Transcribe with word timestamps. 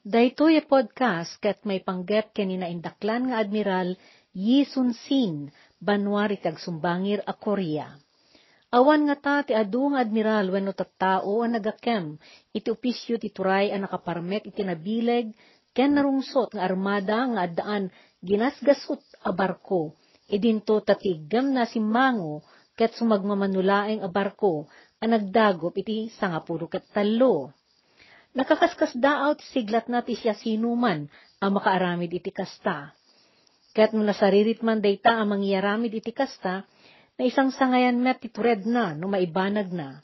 Daytoy 0.00 0.56
podcast 0.64 1.36
ket 1.44 1.60
may 1.68 1.84
panggep 1.84 2.32
kanina 2.32 2.64
indaklan 2.64 3.28
nga 3.28 3.36
Admiral 3.44 4.00
Yi 4.32 4.64
Sun 4.64 4.96
Sin, 4.96 5.52
banwari 5.76 6.40
kag 6.40 6.56
sumbangir 6.56 7.20
a 7.28 7.36
Korea. 7.36 8.00
Awan 8.72 9.04
nga 9.04 9.16
ta 9.20 9.36
ti 9.44 9.52
adu 9.52 9.92
nga 9.92 10.00
admiral 10.00 10.48
wenno 10.56 10.72
tattao 10.72 11.44
ang 11.44 11.52
nagakem, 11.52 12.16
iti 12.48 12.72
opisyo 12.72 13.20
ti 13.20 13.28
turay 13.28 13.76
ang 13.76 13.84
nakaparmek 13.84 14.48
iti 14.48 14.64
nabileg, 14.64 15.36
ken 15.76 15.92
narungsot 15.92 16.56
nga 16.56 16.64
armada 16.64 17.20
nga 17.36 17.44
addaan 17.44 17.92
ginasgasot 18.24 19.04
a 19.28 19.36
barko, 19.36 19.92
idinto 20.32 20.80
tatigam 20.80 21.52
na 21.52 21.68
si 21.68 21.76
Mango, 21.76 22.40
ket 22.72 22.96
sumagmamanulaeng 22.96 24.00
a 24.00 24.08
barko, 24.08 24.64
ang 24.96 25.12
nagdagop 25.12 25.76
iti 25.76 26.08
sangapulo 26.16 26.72
ket 26.72 26.88
talo. 26.88 27.59
Nakakaskas 28.30 28.94
daaw 28.94 29.34
ti 29.34 29.42
siglat 29.50 29.90
na 29.90 30.06
ti 30.06 30.14
siya 30.14 30.38
sinuman 30.38 31.10
ang 31.42 31.50
makaaramid 31.50 32.14
iti 32.14 32.30
kasta. 32.30 32.94
Ket 33.74 33.90
no 33.90 34.06
nasaririt 34.06 34.62
man 34.62 34.78
dayta 34.78 35.18
ang 35.18 35.34
mangyaramid 35.34 35.90
iti 35.90 36.14
kasta, 36.14 36.62
na 37.18 37.22
isang 37.26 37.50
sangayan 37.50 37.98
met 37.98 38.22
titured 38.22 38.66
na 38.70 38.94
no 38.94 39.10
maibanag 39.10 39.74
na. 39.74 39.98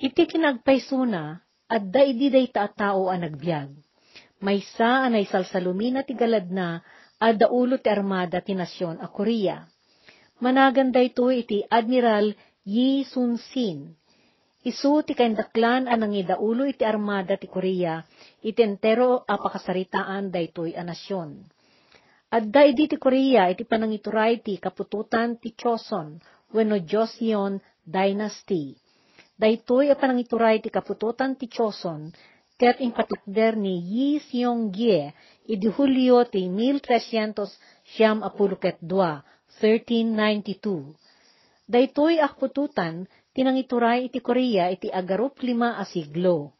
Iti 0.00 0.24
kinagpaysuna, 0.24 1.44
at 1.70 1.82
da 1.92 2.02
idi 2.02 2.32
dayta 2.32 2.64
a 2.64 2.70
tao 2.72 3.12
ang 3.12 3.22
nagbiag. 3.22 3.68
Maysa 4.40 5.04
anay 5.04 5.28
salsalumina 5.28 6.02
ti 6.08 6.16
galad 6.16 6.48
na, 6.48 6.80
at 7.20 7.36
daulo 7.36 7.76
ti 7.76 7.92
armada 7.92 8.40
ti 8.40 8.56
nasyon 8.56 8.96
a 9.04 9.12
Korea. 9.12 9.68
Managan 10.40 10.88
dayto 10.88 11.28
iti 11.28 11.60
Admiral 11.68 12.32
Yi 12.64 13.04
Sun 13.04 13.36
Sin. 13.36 13.99
Isu 14.60 15.00
ti 15.08 15.16
kaindaklan 15.16 15.88
anang 15.88 16.12
idaulo 16.12 16.68
iti 16.68 16.84
armada 16.84 17.40
ti 17.40 17.48
Korea, 17.48 18.04
iti 18.44 18.60
entero 18.60 19.24
apakasaritaan 19.24 20.28
daytoy 20.28 20.76
a 20.76 20.84
nasyon. 20.84 21.48
Adda 22.28 22.68
idi 22.68 22.84
ti 22.84 23.00
Korea 23.00 23.48
iti 23.48 23.64
panangituray 23.64 24.44
ti 24.44 24.60
kapututan 24.60 25.40
ti 25.40 25.56
Choson 25.56 26.20
wenno 26.52 26.76
Joseon 26.76 27.56
Dynasty. 27.88 28.76
Daytoy 29.40 29.88
a 29.88 29.96
panangituray 29.96 30.60
ti 30.60 30.68
kapututan 30.68 31.40
ti 31.40 31.48
Choson 31.48 32.12
ket 32.60 32.84
impatukder 32.84 33.56
ni 33.56 33.80
Yi 33.80 34.20
Seong-gye 34.20 35.16
idi 35.48 35.68
Hulyo 35.72 36.28
ti 36.28 36.44
1300 36.52 37.48
siyam 37.96 38.20
apuluket 38.20 38.76
dua, 38.84 39.24
1392. 39.64 40.92
Daytoy 41.64 42.20
akpututan 42.20 43.08
tinangituray 43.34 44.10
iti 44.10 44.18
Korea 44.18 44.68
iti 44.70 44.90
agarup 44.90 45.38
lima 45.44 45.78
a 45.78 45.84
siglo. 45.86 46.54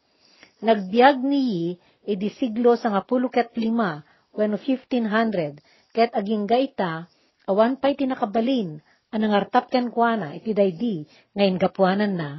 Nagbiag 0.61 1.25
ni 1.25 1.41
Yi 1.41 1.65
idi 2.05 2.29
siglo 2.37 2.77
sa 2.77 2.93
ngapuluket 2.93 3.57
lima 3.57 4.05
wenno 4.35 4.57
1500, 4.57 5.59
ket 5.91 6.11
aging 6.15 6.47
gaita, 6.47 7.11
awan 7.51 7.77
pa'y 7.77 7.99
tinakabalin, 7.99 8.79
anang 9.11 9.35
artap 9.35 9.67
ken 9.73 9.91
kuana, 9.91 10.39
iti 10.39 10.55
daydi, 10.55 11.03
ngayon 11.35 11.59
gapuanan 11.59 12.13
na. 12.15 12.31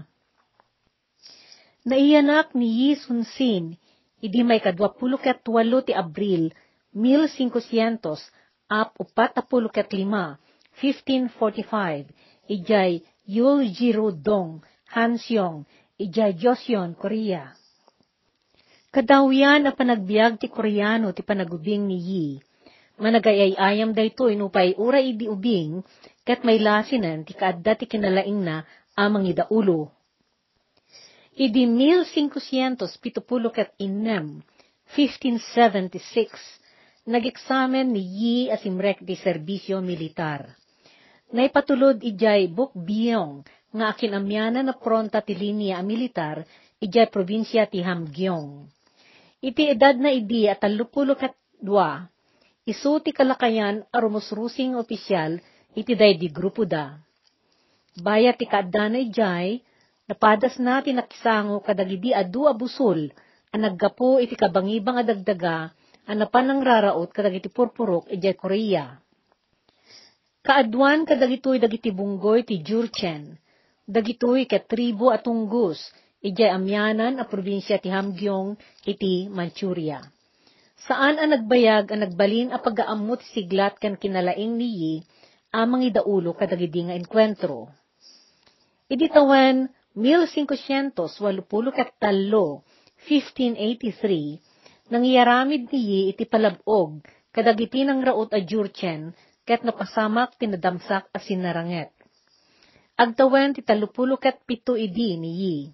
Naiyanak 1.84 2.54
ni 2.56 2.68
Yi 2.70 2.90
Sun 2.96 3.28
Sin, 3.28 3.76
idi 4.24 4.46
may 4.46 4.62
kadwapulo 4.64 5.20
ket 5.20 5.44
walo 5.50 5.84
ti 5.84 5.92
Abril, 5.92 6.54
1500, 6.96 8.72
ap 8.72 8.96
upat 8.96 9.36
lima, 9.92 10.40
1545, 10.80 12.08
ijay 12.48 13.04
Yul 13.32 13.72
Jiru 13.72 14.12
Dong, 14.12 14.60
Hansyong, 14.92 15.64
ijay 15.96 16.36
Joseon, 16.36 17.00
Korea. 17.00 17.56
Kadawian 18.92 19.64
a 19.64 19.72
panagbiag 19.72 20.36
ti 20.36 20.52
Koreano 20.52 21.16
ti 21.16 21.24
panagubing 21.24 21.88
ni 21.88 21.96
Yi. 21.96 22.28
Managayayayam 23.00 23.96
dayto 23.96 24.28
inupay 24.28 24.76
ura 24.76 25.00
idi 25.00 25.32
ubing, 25.32 25.80
ket 26.28 26.44
may 26.44 26.60
lasinan 26.60 27.24
ti 27.24 27.32
kaadda 27.32 27.80
ti 27.80 27.88
kinalaing 27.88 28.44
na 28.44 28.68
amang 29.00 29.24
idaulo. 29.24 29.96
Idi 31.32 31.64
1570 31.72 32.84
ket 33.56 33.72
inem, 33.80 34.44
1576, 34.92 37.08
nag-eksamen 37.08 37.96
ni 37.96 38.04
Yi 38.04 38.38
asimrek 38.52 39.00
di 39.08 39.16
serbisyo 39.16 39.80
militar. 39.80 40.60
Naipatulod 41.32 42.04
ijay 42.04 42.52
Buk 42.52 42.76
Byong, 42.76 43.48
nga 43.72 43.96
akinamyanan 43.96 44.68
na 44.68 44.76
pronta 44.76 45.24
ti 45.24 45.32
linya 45.32 45.80
militar, 45.80 46.44
ijay 46.84 47.08
probinsya 47.08 47.72
ti 47.72 47.80
Hamgyong. 47.80 48.68
Iti 49.40 49.72
edad 49.72 49.96
na 49.96 50.12
idi 50.12 50.52
at 50.52 50.60
talupulo 50.60 51.16
kat 51.16 51.32
dua, 51.56 52.04
isu 52.68 53.00
ti 53.00 53.16
kalakayan 53.16 53.88
arumusrusing 53.96 54.76
opisyal 54.76 55.40
iti 55.72 55.96
day 55.96 56.20
di 56.20 56.28
grupo 56.28 56.68
da. 56.68 57.00
Bayat 57.96 58.36
ti 58.36 58.46
kaadda 58.46 58.92
na 58.92 59.00
ijay, 59.00 59.64
napadas 60.12 60.60
na 60.60 60.84
tinakisango 60.84 61.64
kadagidi 61.64 62.12
adu 62.12 62.52
abusol, 62.52 63.08
ang 63.56 63.62
naggapo 63.64 64.20
iti 64.20 64.36
kabangibang 64.36 65.00
adagdaga, 65.00 65.72
ang 66.12 66.18
napanang 66.28 66.60
raraot 66.60 67.08
kadagiti 67.16 67.48
purpurok 67.48 68.12
ijay 68.12 68.36
Korea. 68.36 69.01
Kaadwan 70.42 71.06
kadagitoy 71.06 71.62
dagiti 71.62 71.94
bunggoy 71.94 72.42
ti 72.42 72.66
Jurchen, 72.66 73.38
dagitoy 73.86 74.50
ket 74.50 74.66
tribo 74.66 75.14
at 75.14 75.22
tunggus, 75.22 75.78
ijay 76.18 76.50
amyanan 76.50 77.22
a 77.22 77.30
probinsya 77.30 77.78
ti 77.78 77.94
Hamgyong 77.94 78.58
iti 78.82 79.30
Manchuria. 79.30 80.02
Saan 80.82 81.22
ang 81.22 81.30
nagbayag 81.38 81.94
ang 81.94 82.02
nagbalin 82.02 82.50
a 82.50 82.58
pagaamot 82.58 83.22
siglat 83.38 83.78
kan 83.78 84.02
kinalaing 84.02 84.58
niyi 84.58 85.06
amang 85.54 85.86
idaulo 85.86 86.34
kadagidi 86.34 86.90
nga 86.90 86.98
enkwentro. 86.98 87.70
Idi 88.90 89.14
tawen 89.14 89.70
1580 89.94 91.06
ket 91.70 91.94
talo 92.02 92.66
1583 93.06 94.90
nangyaramid 94.90 95.70
niyi 95.70 96.18
iti 96.18 96.26
palabog 96.26 97.06
kadagiti 97.30 97.86
ng 97.86 98.02
raot 98.02 98.34
a 98.34 98.42
Jurchen 98.42 99.14
ket 99.48 99.62
napasamak 99.66 100.38
tinadamsak 100.40 101.10
a 101.12 101.20
sinaranget. 101.20 101.90
Agtawen 102.98 103.56
ti 103.56 103.62
talupulo 103.66 104.18
ket 104.22 104.44
pito 104.46 104.78
idi 104.78 105.18
niyi 105.18 105.74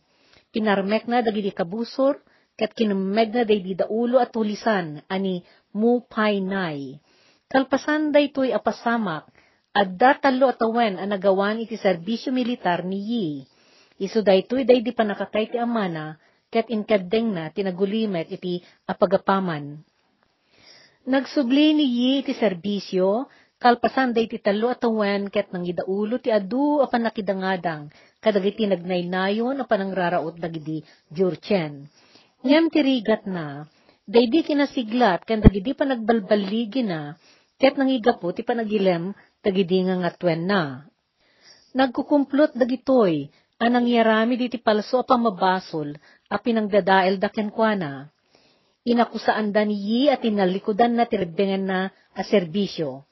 pinarmek 0.57 1.05
na 1.05 1.21
dagiti 1.21 1.53
kabusor, 1.53 2.17
kat 2.57 2.73
kinumeg 2.73 3.29
na 3.29 3.43
day 3.45 3.61
daulo 3.77 4.17
at 4.17 4.33
tulisan, 4.33 5.05
ani 5.05 5.45
mu 5.75 6.01
painay. 6.09 6.97
Kalpasan 7.47 8.09
daytoy 8.09 8.51
apasamak, 8.51 9.29
adda 9.71 10.17
talo 10.17 10.49
at 10.49 10.59
awen 10.59 10.97
ang 10.97 11.13
nagawan 11.13 11.61
iti 11.61 11.77
serbisyo 11.77 12.33
militar 12.33 12.81
ni 12.81 12.99
Yi. 12.99 13.27
Isu 14.01 14.25
daytoy 14.25 14.65
day 14.65 14.81
di 14.81 14.91
panakatay 14.91 15.53
ti 15.53 15.57
amana, 15.61 16.17
ket 16.49 16.73
inkadeng 16.73 17.37
na 17.37 17.53
tinagulimet 17.53 18.33
iti 18.33 18.65
apagapaman. 18.89 19.85
Nagsubli 21.07 21.77
ni 21.77 21.85
Yi 21.85 22.11
iti 22.25 22.33
serbisyo, 22.33 23.29
kalpasan 23.57 24.13
day 24.13 24.29
ti 24.29 24.37
talo 24.37 24.69
at 24.69 24.85
awen 24.85 25.33
ket 25.33 25.49
nang 25.49 25.65
idaulo 25.65 26.21
ti 26.21 26.29
adu 26.29 26.85
apan 26.85 27.09
nakidangadang, 27.09 27.89
kadagiti 28.21 28.69
nagnaynayon 28.69 29.57
a 29.61 29.65
panangraraot 29.65 30.37
dagidi 30.37 30.85
Jurchen. 31.09 31.89
Ngem 32.45 32.69
tirigat 32.69 33.25
na, 33.25 33.65
daydi 34.05 34.45
kinasiglat 34.45 35.25
kan 35.25 35.41
dagidi 35.41 35.73
pa 35.73 35.89
nagbalbaligi 35.89 36.85
na, 36.85 37.17
ket 37.57 37.75
nangigapo 37.81 38.29
ti 38.29 38.45
panagilem 38.45 39.17
dagidi 39.41 39.89
nga 39.89 39.95
ngatwen 40.05 40.41
na. 40.45 40.61
Nagkukumplot 41.73 42.53
dagitoy, 42.53 43.29
anang 43.57 43.89
yarami 43.89 44.37
di 44.37 44.53
ti 44.53 44.61
palso 44.61 45.01
a 45.01 45.05
pamabasol, 45.05 45.97
a 46.29 46.37
pinangdadael 46.37 47.17
da 47.17 47.33
kenkwana. 47.33 48.13
Inakusaan 48.87 49.51
da 49.51 49.65
niyi 49.65 50.13
at 50.13 50.23
inalikudan 50.23 50.95
na 50.95 51.09
tirbengen 51.09 51.67
na 51.67 51.89
a 52.13 52.21
serbisyo. 52.23 53.03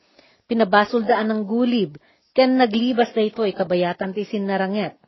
Pinabasol 0.46 1.10
daan 1.10 1.34
ng 1.34 1.44
gulib, 1.50 1.98
ken 2.36 2.60
naglibas 2.62 3.10
da 3.18 3.26
ito'y 3.26 3.56
kabayatan 3.58 4.14
ti 4.14 4.28
sinaranget. 4.28 5.00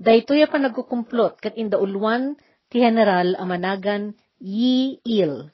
Daytoy 0.00 0.44
pa 0.48 0.56
nagkukumplot 0.56 1.40
kat 1.44 1.56
indaulwan 1.60 2.36
ti 2.72 2.80
general 2.80 3.36
amanagan 3.36 4.16
Yi 4.40 5.00
Il. 5.04 5.52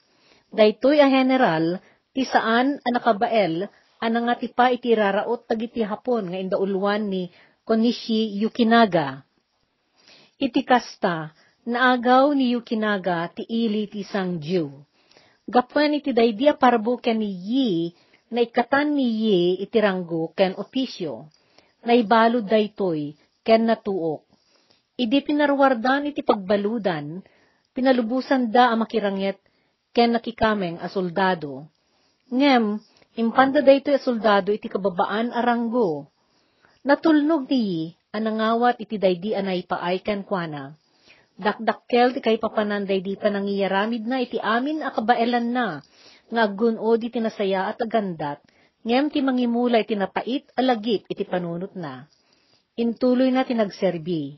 Daytoy 0.51 1.03
a 1.03 1.07
general 1.11 1.83
ti 2.15 2.23
saan 2.23 2.79
a 2.79 2.87
nakabael 2.95 3.67
anang 3.99 4.31
nga 4.31 4.35
ti 4.39 4.47
pa 4.47 4.71
iti 4.71 4.95
raraot 4.95 5.43
tagiti 5.47 5.83
hapon 5.83 6.31
nga 6.31 6.39
indaulwan 6.39 7.11
ni 7.11 7.27
Konishi 7.67 8.39
Yukinaga. 8.39 9.27
Iti 10.39 10.63
kasta, 10.63 11.35
naagaw 11.67 12.31
ni 12.31 12.55
Yukinaga 12.55 13.27
ti 13.35 13.43
ili 13.43 13.91
ti 13.91 14.07
Sangju. 14.07 14.71
Gapwan 15.43 15.99
iti 15.99 16.15
daydia 16.15 16.55
parbo 16.55 16.95
ken 17.03 17.19
ni 17.19 17.27
Yi 17.27 17.69
na 18.31 18.43
ikatan 18.43 18.95
ni 18.95 19.07
Yi 19.23 19.39
iti 19.63 19.77
ranggo 19.79 20.35
ken 20.35 20.55
opisyo. 20.59 21.31
Naibalod 21.87 22.47
daytoy 22.47 23.15
ken 23.47 23.63
natuok. 23.69 24.27
Idi 24.97 25.21
pinarwardan 25.21 26.09
iti 26.09 26.25
pagbaludan, 26.25 27.21
pinalubusan 27.71 28.49
da 28.49 28.73
ang 28.73 28.81
makiranget 28.83 29.37
ken 29.93 30.17
nakikameng 30.17 30.81
a 30.81 30.89
soldado. 30.89 31.69
Ngem, 32.33 32.81
impanda 33.15 33.61
dayto 33.63 33.93
a 33.93 34.01
soldado 34.01 34.51
iti 34.51 34.67
kababaan 34.67 35.31
aranggo. 35.31 36.09
Natulnog 36.83 37.47
niyi, 37.47 37.95
anangawat 38.11 38.81
iti 38.81 38.97
daydi 38.97 39.37
anay 39.37 39.63
paay 39.63 40.01
ken 40.01 40.25
kuana. 40.25 40.75
Dakdakkel 41.37 42.17
ti 42.17 42.19
kay 42.25 42.41
papananday 42.41 42.97
di 42.97 43.13
pa 43.13 43.29
nangiyaramid 43.29 44.09
na 44.09 44.17
iti 44.25 44.41
amin 44.41 44.81
a 44.81 44.89
kabaelan 44.89 45.53
na, 45.53 45.67
nga 46.27 46.41
aggunod 46.47 46.99
iti 46.99 47.19
nasaya 47.23 47.71
at 47.71 47.79
agandat, 47.79 48.43
ngem 48.83 49.11
ti 49.11 49.19
mangimula 49.23 49.83
iti 49.83 49.95
napait 49.95 50.47
alagip 50.59 51.07
iti 51.07 51.23
panunot 51.23 51.73
na. 51.75 52.07
Intuloy 52.77 53.33
na 53.33 53.47
tinagserbi. 53.47 54.37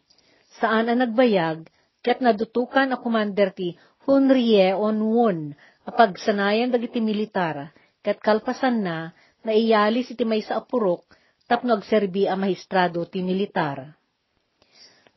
Saan 0.57 0.87
ang 0.87 1.03
nagbayag, 1.03 1.67
ket 1.99 2.23
nadutukan 2.23 2.95
a 2.95 2.97
commander 2.97 3.51
ti 3.51 3.75
Hunrie 4.07 4.73
on 4.73 4.97
Won, 5.03 5.39
apagsanayan 5.85 6.73
dagiti 6.73 6.97
militar, 7.03 7.75
ket 8.01 8.17
kalpasan 8.23 8.81
na, 8.81 9.11
naiyalis 9.45 10.09
iti 10.13 10.25
may 10.25 10.41
sa 10.41 10.63
apurok, 10.63 11.05
tapno 11.45 11.77
agserbi 11.77 12.25
a 12.25 12.33
mahistrado 12.33 13.05
ti 13.05 13.21
militar. 13.21 13.99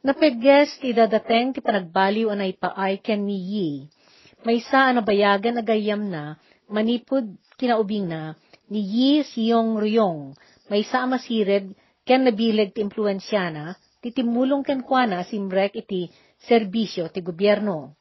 Napegges 0.03 0.83
ti 0.83 0.91
dadateng 0.91 1.55
ti 1.55 1.63
panagbaliw 1.63 2.27
anay 2.35 2.59
paay 2.59 2.99
ken 2.99 3.23
ni 3.23 3.39
Yi. 3.39 3.71
May 4.43 4.59
sa 4.59 4.91
nabayagan 4.91 5.63
agayam 5.63 6.11
na, 6.11 6.35
manipod 6.73 7.29
kinaubing 7.61 8.09
na, 8.09 8.35
ni 8.73 8.81
Yi 8.81 9.11
siyong 9.23 9.77
ruyong, 9.77 10.33
may 10.73 10.83
sa 10.89 11.05
masired 11.05 11.77
ken 12.09 12.25
nabileg 12.25 12.73
ti 12.73 12.81
impluensyana, 12.81 13.77
ti 14.01 14.11
timulong 14.11 14.65
ken 14.65 14.81
kuana 14.83 15.23
simrek 15.29 15.77
iti 15.79 16.09
serbisyo 16.49 17.13
ti 17.13 17.21
gobyerno. 17.23 17.95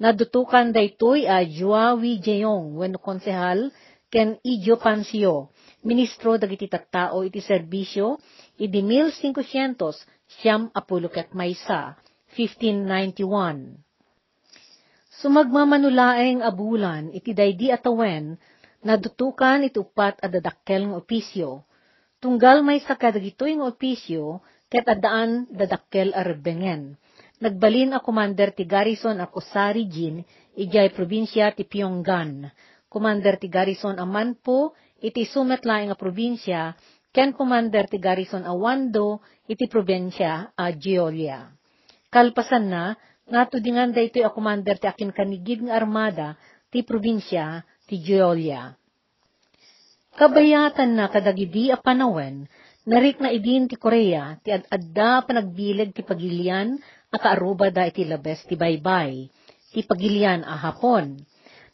Nadutukan 0.00 0.74
daytoy 0.74 1.26
a 1.26 1.42
Juawi 1.42 2.18
Jeyong 2.18 2.78
wenno 2.78 2.98
konsehal 2.98 3.70
ken 4.10 4.38
Ijo 4.42 4.78
Pansio, 4.78 5.50
ministro 5.82 6.38
dagiti 6.38 6.70
tattao 6.70 7.26
iti 7.26 7.42
serbisyo, 7.42 8.18
idi 8.58 8.80
1500 8.82 10.06
siyam 10.38 10.70
apuluket 10.70 11.34
maysa, 11.34 11.98
1591. 12.38 13.93
Sumagmamanulaeng 15.22 16.42
abulan 16.42 17.14
iti 17.14 17.30
daydi 17.30 17.70
atawen, 17.70 18.34
nadutukan 18.82 19.62
iti 19.62 19.78
upat 19.78 20.18
adadakkel 20.18 20.90
ng 20.90 20.98
opisyo. 20.98 21.62
Tunggal 22.18 22.66
may 22.66 22.82
sa 22.82 22.98
kadagitoy 22.98 23.54
ng 23.54 23.62
opisyo, 23.62 24.42
ket 24.66 24.88
adaan 24.90 25.46
dadakkel 25.54 26.10
arbengen. 26.10 26.98
Nagbalin 27.38 27.94
a 27.94 28.02
commander 28.02 28.50
ti 28.50 28.66
garrison 28.66 29.22
a 29.22 29.30
Kusari 29.30 29.86
Jin, 29.86 30.24
ijay 30.58 30.90
probinsya 30.90 31.54
ti 31.54 31.62
Pyongan. 31.62 32.50
Commander 32.90 33.38
ti 33.38 33.46
garrison 33.46 33.98
a 34.00 34.06
Manpo, 34.06 34.74
iti 34.98 35.26
sumetlaeng 35.26 35.92
a 35.92 35.96
probinsya, 35.98 36.74
ken 37.14 37.36
commander 37.36 37.86
ti 37.86 38.02
garrison 38.02 38.42
a 38.42 38.54
Wando 38.56 39.22
iti 39.46 39.70
probinsya 39.70 40.56
a 40.58 40.64
Giolia. 40.74 41.54
Kalpasan 42.10 42.66
na, 42.70 42.94
natudingan 43.28 43.96
da 43.96 44.04
ito 44.04 44.20
commander 44.32 44.76
ti 44.76 44.86
akin 44.88 45.10
kanigid 45.12 45.64
nga 45.64 45.80
armada 45.80 46.36
ti 46.68 46.84
probinsya 46.84 47.64
ti 47.88 48.00
Giolia. 48.00 48.74
Kabayatan 50.14 50.94
na 50.94 51.10
kadagidi 51.10 51.74
a 51.74 51.76
panawen, 51.76 52.46
narik 52.86 53.18
na 53.18 53.34
idin 53.34 53.66
ti 53.66 53.74
Korea, 53.74 54.38
ti 54.46 54.54
ad-adda 54.54 55.26
panagbileg 55.26 55.90
ti 55.90 56.06
pagilian, 56.06 56.78
a 57.10 57.16
kaaruba 57.18 57.74
da 57.74 57.90
iti 57.90 58.06
labes 58.06 58.46
ti 58.46 58.54
baybay, 58.54 59.26
ti 59.74 59.80
pagilian 59.82 60.46
a 60.46 60.54
hapon. 60.54 61.18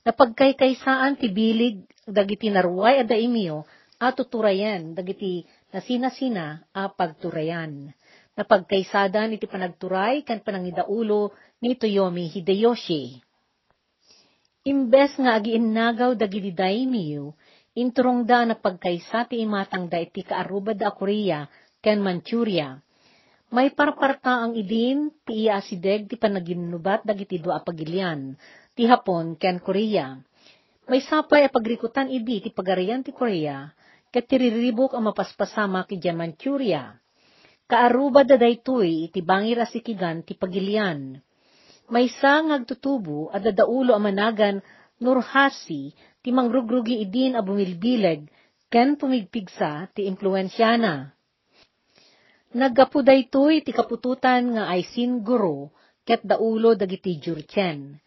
Napagkaykaysaan 0.08 1.20
ti 1.20 1.29
bilig 1.29 1.85
dagiti 2.08 2.49
narway 2.49 3.00
a 3.00 3.05
daimyo, 3.05 3.69
at 4.00 4.17
tuturayan, 4.17 4.96
dagiti 4.96 5.44
nasina-sina 5.76 6.64
a 6.73 6.88
pagturayan. 6.88 7.93
Napagkaisadan 8.41 9.37
iti 9.37 9.45
panagturay 9.45 10.25
kan 10.25 10.41
panangidaulo 10.41 11.37
ni 11.61 11.77
Toyomi 11.77 12.25
Hideyoshi. 12.25 13.21
Imbes 14.65 15.13
nga 15.21 15.37
agiinnagaw 15.37 16.17
dagiti 16.17 16.49
daimyo, 16.49 17.37
inturong 17.77 18.25
da 18.25 18.49
na 18.49 18.57
pagkaysa 18.57 19.29
ti 19.29 19.45
imatang 19.45 19.93
da 19.93 20.01
iti 20.01 20.25
kaaruba 20.25 20.73
da 20.73 20.89
Korea 20.89 21.45
ken 21.85 22.01
Manchuria. 22.01 22.81
May 23.53 23.77
parparta 23.77 24.41
ang 24.41 24.57
idin 24.57 25.13
ti 25.29 25.45
iasideg 25.45 26.09
ti 26.09 26.17
panaginubat 26.17 27.05
dagiti 27.05 27.37
dua 27.37 27.61
pagilian, 27.61 28.41
ti 28.73 28.89
Hapon 28.89 29.37
ken 29.37 29.61
Korea. 29.61 30.17
May 30.89 31.05
sapay 31.05 31.45
a 31.45 31.53
pagrikutan 31.53 32.09
idi 32.09 32.41
ti 32.41 32.49
pagarian 32.49 33.05
ti 33.05 33.13
Korea, 33.13 33.69
ket 34.09 34.33
tiriribok 34.33 34.97
ang 34.97 35.13
mapaspasama 35.13 35.85
ki 35.85 36.01
Manchuria. 36.17 36.97
Kaaruba 37.70 38.26
da 38.26 38.34
daytoy 38.34 39.06
iti 39.06 39.22
bangir 39.22 39.62
asikigan 39.62 40.26
ti 40.26 40.34
pagilian. 40.34 41.22
May 41.87 42.11
sang 42.11 42.50
agtutubo 42.50 43.31
at 43.31 43.46
dadaulo 43.46 43.94
ang 43.94 44.11
managan 44.11 44.56
Nurhasi 44.99 45.94
ti 46.19 46.28
mangrugrugi 46.34 46.99
idin 46.99 47.38
a 47.38 47.46
bumilbileg 47.46 48.26
ken 48.75 48.99
pumigpigsa 48.99 49.87
ti 49.94 50.11
impluensyana. 50.11 51.14
Naggapu 52.58 53.06
daytoy 53.06 53.62
ti 53.62 53.70
kapututan 53.70 54.58
nga 54.58 54.67
Aisin 54.75 55.22
Guro 55.22 55.70
ket 56.02 56.26
daulo 56.26 56.75
dagiti 56.75 57.22
Jurchen. 57.22 58.02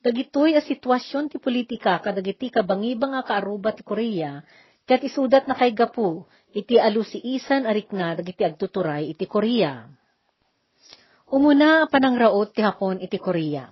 Dagitoy 0.00 0.56
a 0.56 0.64
sitwasyon 0.64 1.28
ti 1.28 1.36
politika 1.36 2.00
kadagiti 2.00 2.48
kabangibang 2.48 3.12
a 3.12 3.20
kaaruba 3.20 3.76
ti 3.76 3.84
Korea 3.84 4.40
Kat 4.82 4.98
isudat 4.98 5.46
na 5.46 5.54
kay 5.54 5.70
gapu, 5.70 6.26
iti 6.52 6.76
alusiisan 6.76 7.64
arik 7.64 7.96
na 7.96 8.12
dagiti 8.12 8.44
agtuturay 8.44 9.16
iti 9.16 9.24
Korea. 9.24 9.88
Umuna 11.32 11.88
panangraot 11.88 12.52
ti 12.52 12.60
Hapon 12.60 13.00
iti 13.00 13.16
Korea. 13.16 13.64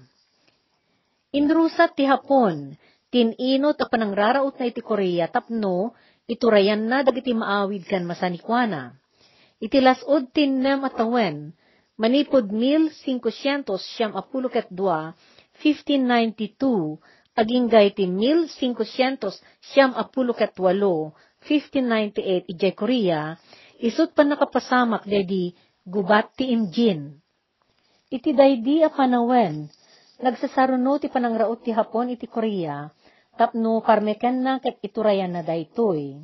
Inrusat 1.37 1.93
ti 1.93 2.09
Hapon, 2.09 2.73
tininot 3.12 3.77
a 3.79 3.87
panangraraot 3.87 4.56
na 4.56 4.67
iti 4.67 4.81
Korea 4.81 5.29
tapno, 5.29 5.93
iturayan 6.25 6.88
na 6.88 7.05
dagiti 7.05 7.37
maawid 7.37 7.85
kan 7.85 8.09
masanikwana. 8.09 8.97
Iti 9.61 9.76
lasod 9.85 10.33
tinnem 10.33 10.81
atawen, 10.88 11.53
manipod 12.00 12.49
1500 12.49 13.76
siyam 13.76 14.17
apulo 14.17 14.49
ket 14.49 14.73
1592, 14.73 16.97
aging 17.37 17.69
gayti 17.69 18.09
1500 18.09 19.37
siyam 19.61 19.93
apulo 19.93 20.33
katwalo, 20.33 21.12
1598 21.44 22.52
ijay 22.52 22.73
Korea, 22.76 23.37
isut 23.80 24.12
pa 24.12 24.28
nakapasamak 24.28 25.09
daydi 25.09 25.56
gubat 25.88 26.37
ti 26.37 26.52
imjin. 26.52 27.16
Iti 28.12 28.37
daydi 28.37 28.85
a 28.85 28.92
panawen, 28.92 29.73
nagsasaruno 30.20 31.00
ti 31.00 31.09
panangraot 31.09 31.64
ti 31.64 31.73
Hapon 31.73 32.12
iti 32.12 32.28
Korea, 32.28 32.92
tapno 33.40 33.80
parmeken 33.80 34.44
na 34.44 34.61
ket 34.61 34.85
iturayan 34.85 35.32
na 35.32 35.40
daytoy. 35.40 36.20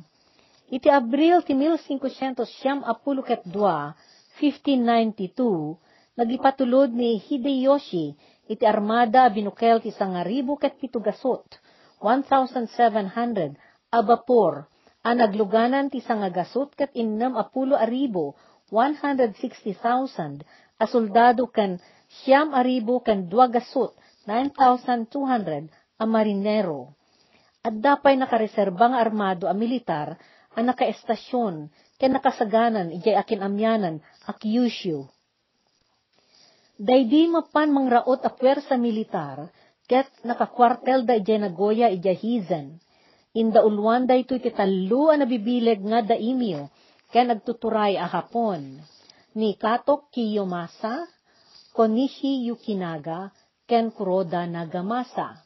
Iti 0.67 0.91
Abril 0.91 1.47
ti 1.47 1.55
1500 1.55 2.43
siyam 2.45 2.83
apulo 2.83 3.23
ket 3.23 3.47
1592, 3.47 5.79
nagipatulod 6.19 6.91
ni 6.91 7.15
Hideyoshi 7.17 8.13
iti 8.47 8.63
armada 8.67 9.29
binukel 9.33 9.81
ti 9.81 9.91
sangaribo 9.95 10.57
ket 10.59 10.75
pitugasot, 10.77 11.57
1,700 12.03 13.55
a 13.91 14.01
bapor, 15.07 15.15
a 15.15 15.15
nagluganan 15.15 15.87
ti 15.89 16.03
sangagasot 16.03 16.75
ket 16.75 16.91
innam 16.93 17.39
apulo 17.39 17.79
aribo, 17.79 18.35
160,000 18.71 20.43
a 20.79 20.85
soldado 20.87 21.47
ken 21.47 21.79
siyam 22.07 22.51
aribo 22.51 22.99
ken 22.99 23.29
dua 23.29 23.47
gasot, 23.47 23.95
9,200 24.27 25.71
a 25.99 26.05
marinero. 26.05 26.91
At 27.63 27.79
dapay 27.79 28.19
nakareserba 28.19 28.91
armado 28.99 29.47
a 29.47 29.53
militar 29.55 30.19
a 30.55 30.59
nakaestasyon 30.63 31.69
ken 31.99 32.11
nakasaganan 32.11 32.91
ijay 32.91 33.15
akin 33.15 33.43
amyanan 33.43 34.03
a 34.27 34.33
Kyushu 34.33 35.07
Daydi 36.77 37.25
mapan 37.25 37.73
mangraot 37.73 38.21
a 38.21 38.29
pwersa 38.29 38.77
militar, 38.77 39.49
ket 39.89 40.05
nakakwartel 40.21 41.09
da 41.09 41.17
ijay 41.17 41.41
nagoya 41.41 41.89
ijay 41.89 42.13
hizen. 42.13 42.77
Inda 43.37 43.61
ulwan 43.61 44.09
da 44.09 44.17
ito 44.17 44.33
iti 44.33 44.49
talo 44.49 45.13
a 45.13 45.15
nabibileg 45.21 45.79
nga 45.85 45.99
daimyo, 46.01 46.73
ken 47.13 47.29
nagtuturay 47.29 47.93
a 47.93 48.09
hapon. 48.09 48.81
Ni 49.37 49.53
Katok 49.53 50.09
Kiyomasa, 50.09 51.05
Konishi 51.77 52.49
Yukinaga, 52.49 53.29
ken 53.69 53.93
Kuroda 53.93 54.49
Nagamasa. 54.49 55.37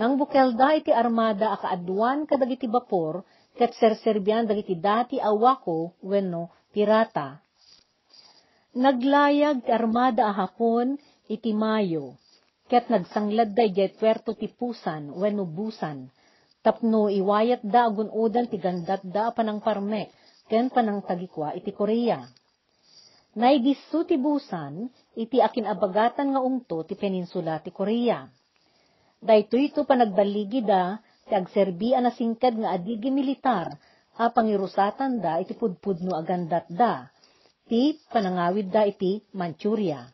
Nang 0.00 0.16
bukelda 0.16 0.80
iti 0.80 0.90
armada 0.90 1.52
a 1.52 1.60
kaadwan 1.60 2.24
kadagiti 2.24 2.66
bapor, 2.72 3.20
ket 3.52 3.76
serserbian 3.76 4.48
dagiti 4.48 4.74
dati 4.74 5.20
awako 5.20 5.94
wenno 6.02 6.50
pirata 6.72 7.38
Naglayag 8.74 9.62
armada 9.70 10.26
a 10.26 10.32
Hapon 10.34 10.98
iti 11.30 11.54
Mayo. 11.54 12.18
ket 12.64 12.88
nagsanglad 12.88 13.52
da 13.52 13.62
ijay 13.62 13.92
puerto 13.94 14.32
ti 14.34 14.48
pusan, 14.48 15.12
wenno 15.12 15.44
busan, 15.44 16.08
tapno 16.64 17.12
iwayat 17.12 17.60
da 17.60 17.92
agun 17.92 18.08
udan 18.08 18.48
ti 18.48 18.56
gandat 18.56 19.04
da 19.04 19.28
panang 19.36 19.60
parmek, 19.60 20.08
ken 20.48 20.72
panang 20.72 21.04
tagikwa 21.04 21.52
iti 21.52 21.76
Korea. 21.76 22.24
Naidisso 23.36 24.08
ti 24.08 24.16
busan, 24.16 24.88
iti 25.18 25.44
akin 25.44 25.68
abagatan 25.68 26.32
nga 26.32 26.40
ungto 26.40 26.86
ti 26.88 26.96
peninsula 26.96 27.60
ti 27.60 27.68
Korea. 27.68 28.24
Dayto 29.20 29.60
ito 29.60 29.84
panagbaligi 29.84 30.64
da, 30.64 30.96
ti 31.28 31.36
agserbian 31.36 32.08
na 32.08 32.12
singkad 32.14 32.56
nga 32.56 32.72
adigi 32.72 33.12
militar, 33.12 33.68
a 34.16 34.30
pangirusatan 34.30 35.18
da 35.18 35.42
iti 35.42 35.52
pudpudno 35.58 36.14
agandat 36.14 36.70
da, 36.70 37.10
ti 37.68 37.98
panangawid 38.08 38.70
da 38.70 38.86
iti 38.86 39.18
Manchuria. 39.34 40.06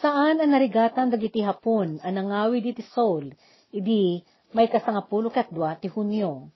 Saan 0.00 0.40
ang 0.40 0.56
narigatan 0.56 1.12
dagiti 1.12 1.44
hapon 1.44 2.00
ang 2.00 2.14
nangawid 2.16 2.72
iti 2.72 2.80
Seoul, 2.80 3.36
idi 3.68 4.24
may 4.50 4.66
kasangapulo 4.66 5.30
kat 5.30 5.50
dua 5.54 5.78
ti 5.78 5.86
Hunyo. 5.86 6.50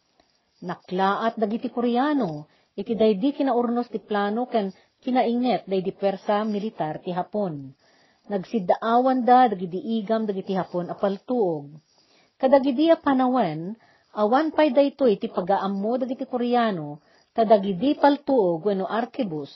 Naklaat 0.64 1.38
dagiti 1.38 1.70
Koreano, 1.70 2.50
iti 2.74 2.98
daydi 2.98 3.36
kinaurnos 3.36 3.86
ti 3.86 4.02
plano 4.02 4.50
ken 4.50 4.74
kinainget 5.04 5.68
daydi 5.68 5.92
persa 5.94 6.42
militar 6.42 6.98
ti 7.04 7.14
Hapon. 7.14 7.70
Nagsidaawan 8.24 9.22
da 9.22 9.52
dagiti 9.52 9.78
igam 10.00 10.24
dagiti 10.24 10.56
Hapon 10.56 10.88
apaltuog. 10.88 11.70
Kadagidi 12.40 12.90
a 12.90 12.96
panawen, 12.98 13.76
awan 14.16 14.50
pay 14.50 14.74
daytoy 14.74 15.20
ti 15.20 15.30
pagaammo 15.30 16.00
dagiti 16.00 16.26
Koreano, 16.26 17.04
kadagidi 17.30 17.94
paltuog 17.94 18.64
wenno 18.64 18.90
arkebus, 18.90 19.52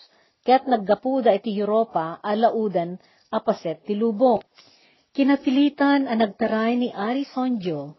ket 0.46 0.68
naggapuda 0.70 1.34
iti 1.34 1.56
Europa 1.58 2.22
alaudan 2.22 3.00
apaset 3.34 3.82
ti 3.82 3.98
lubok. 3.98 4.46
Kinapilitan 5.16 6.06
ang 6.06 6.20
nagtaray 6.22 6.78
ni 6.78 6.88
Ari 6.94 7.26
Sonjo, 7.26 7.98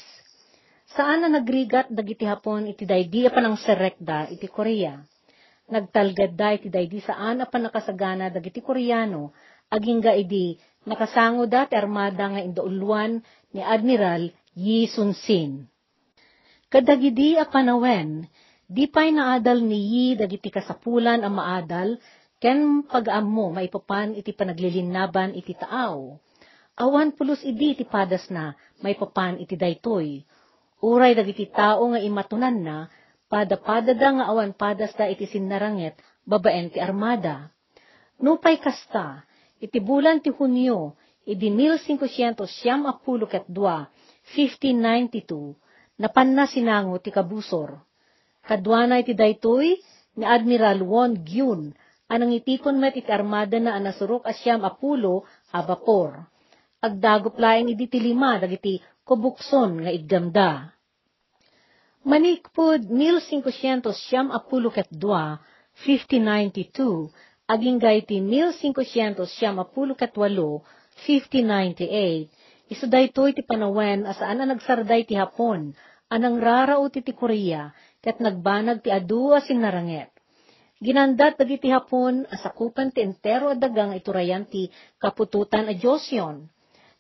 Saan 0.89 1.25
na 1.25 1.29
nagrigat 1.29 1.93
dagiti 1.93 2.25
hapon 2.25 2.65
iti 2.65 2.89
daydi 2.89 3.29
panang 3.29 3.61
serekda 3.61 4.33
iti 4.33 4.49
Korea 4.49 4.97
nagtalgad 5.69 6.33
da 6.33 6.57
iti 6.57 6.73
daydi 6.73 7.05
saan 7.05 7.45
apan 7.45 7.69
nakasagana 7.69 8.33
dagiti 8.33 8.65
Koreano, 8.65 9.37
aging 9.69 10.01
ga 10.01 10.17
idi 10.17 10.57
nakasango 10.89 11.45
da 11.45 11.69
ti 11.69 11.77
armada 11.77 12.33
nga 12.33 12.41
indauluan 12.41 13.21
ni 13.53 13.61
Admiral 13.61 14.33
Yi 14.57 14.89
Sun-sin. 14.89 15.69
Kadagidi 16.69 17.37
a 17.37 17.49
panawen, 17.49 18.29
di 18.69 18.89
pa'y 18.89 19.13
naadal 19.13 19.65
ni 19.65 19.79
Yi 19.93 20.07
dagiti 20.17 20.49
kasapulan 20.53 21.25
ang 21.25 21.37
maadal, 21.37 22.01
ken 22.41 22.85
pag-ammo 22.89 23.53
maipapan 23.53 24.17
iti 24.17 24.33
panaglilinaban 24.33 25.37
iti 25.37 25.57
taaw. 25.57 26.17
Awan 26.79 27.13
pulos 27.17 27.43
idi 27.43 27.75
iti 27.75 27.85
padas 27.85 28.31
na, 28.33 28.55
maipapan 28.81 29.43
iti 29.43 29.59
daytoy. 29.59 30.23
Uray 30.79 31.13
dagiti 31.19 31.51
tao 31.51 31.91
nga 31.91 31.99
imatunan 31.99 32.57
na, 32.63 32.87
pada-pada 33.29 33.93
da 33.93 34.09
nga 34.15 34.25
awan 34.31 34.55
padas 34.55 34.95
da 34.95 35.11
iti 35.11 35.27
sinaranget, 35.27 35.99
babaen 36.23 36.71
ti 36.71 36.79
armada. 36.79 37.51
Nupay 38.23 38.63
kasta, 38.63 39.28
iti 39.59 39.79
bulan 39.83 40.23
ti 40.23 40.31
Hunyo, 40.31 40.95
idi 41.27 41.51
1500 41.53 42.47
siyam 42.47 42.87
apulo 42.87 43.27
ket 43.29 43.45
dua, 43.51 43.87
1592, 44.35 45.57
napanna 45.99 46.47
sinango 46.47 46.97
ti 47.03 47.11
kabusor. 47.11 47.79
Kadwana 48.47 49.03
iti 49.03 49.13
daytoy, 49.13 49.77
ni 50.19 50.25
Admiral 50.25 50.81
Won 50.83 51.21
Gyun, 51.21 51.77
anang 52.09 52.33
itikon 52.33 52.81
met 52.81 52.97
iti 52.97 53.13
armada 53.13 53.61
na 53.61 53.77
anasurok 53.77 54.25
asyam 54.25 54.65
apulo 54.65 55.29
a 55.53 55.61
bapor. 55.63 56.27
Agdagop 56.81 57.37
laeng 57.37 57.69
idi 57.75 57.87
ti 57.91 57.99
lima 58.01 58.39
dagiti 58.41 58.81
kubukson 59.05 59.85
nga 59.85 59.91
igdamda. 59.93 60.73
Manikpod 62.09 62.89
1500 62.89 63.93
siyam 63.93 64.33
apulo 64.33 64.73
ket 64.73 64.89
dua, 64.89 65.37
1592, 65.85 67.13
aging 67.49 67.81
gaiti 67.81 68.21
1500 68.21 69.25
siyam 69.25 69.57
apulo 69.57 69.97
ket 69.97 70.13
walo, 70.21 70.61
1598, 71.09 72.29
iso 72.69 72.85
daytoy 72.85 73.33
ti 73.33 73.41
panawen 73.41 74.05
asaan 74.05 74.45
na 74.45 74.53
nagsarday 74.53 75.09
ti 75.09 75.17
Hapon, 75.17 75.73
anang 76.13 76.37
raraot 76.45 76.93
ti 76.93 77.13
Korea, 77.17 77.73
ket 78.05 78.21
nagbanag 78.21 78.85
ti 78.85 78.93
adu 78.93 79.33
asin 79.33 79.65
naranget. 79.65 80.13
Ginandat 80.79 81.41
dagiti 81.41 81.73
Hapon 81.73 82.29
asakupan 82.29 82.93
ti 82.93 83.01
entero 83.01 83.57
adagang 83.57 83.97
iturayan 83.97 84.45
ti 84.45 84.69
kapututan 85.01 85.73
a 85.73 85.75
Joseon. 85.75 86.47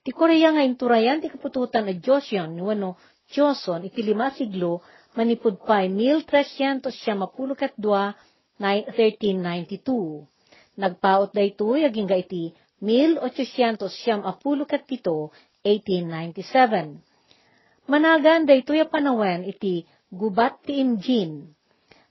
Ti 0.00 0.10
Korea 0.16 0.48
nga 0.56 0.64
inturayan 0.64 1.20
ti 1.20 1.28
kapututan 1.28 1.92
a 1.92 1.94
Joseon, 1.94 2.56
wano 2.56 2.96
Joseon, 3.28 3.84
iti 3.84 4.00
lima 4.00 4.32
siglo, 4.32 4.80
manipud 5.12 5.60
pa'y 5.60 5.92
1300 5.92 6.88
siya 6.88 7.12
mapulukat 7.12 7.76
dua, 7.76 8.16
1392. 8.56 10.37
Nagpaot 10.78 11.34
da 11.34 11.42
ito, 11.42 11.74
yaging 11.74 12.06
ga 12.06 12.14
iti 12.14 12.54
1800 12.78 13.90
siyam 13.90 14.22
apulukat 14.22 14.86
pito, 14.86 15.34
1897. 15.66 17.90
Managan 17.90 18.46
da 18.46 18.54
ito 18.54 18.70
panawen 18.86 19.42
iti 19.42 19.82
gubat 20.06 20.62
ti 20.62 20.78
Imjin. 20.78 21.50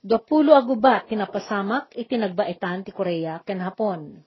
Dapulo 0.04 0.52
a 0.54 0.62
gubat 0.62 1.08
tinapasamak 1.08 1.96
iti 1.96 2.20
nagbaitan 2.20 2.84
ti 2.84 2.92
Korea 2.92 3.40
ken 3.48 3.64
Hapon. 3.64 4.20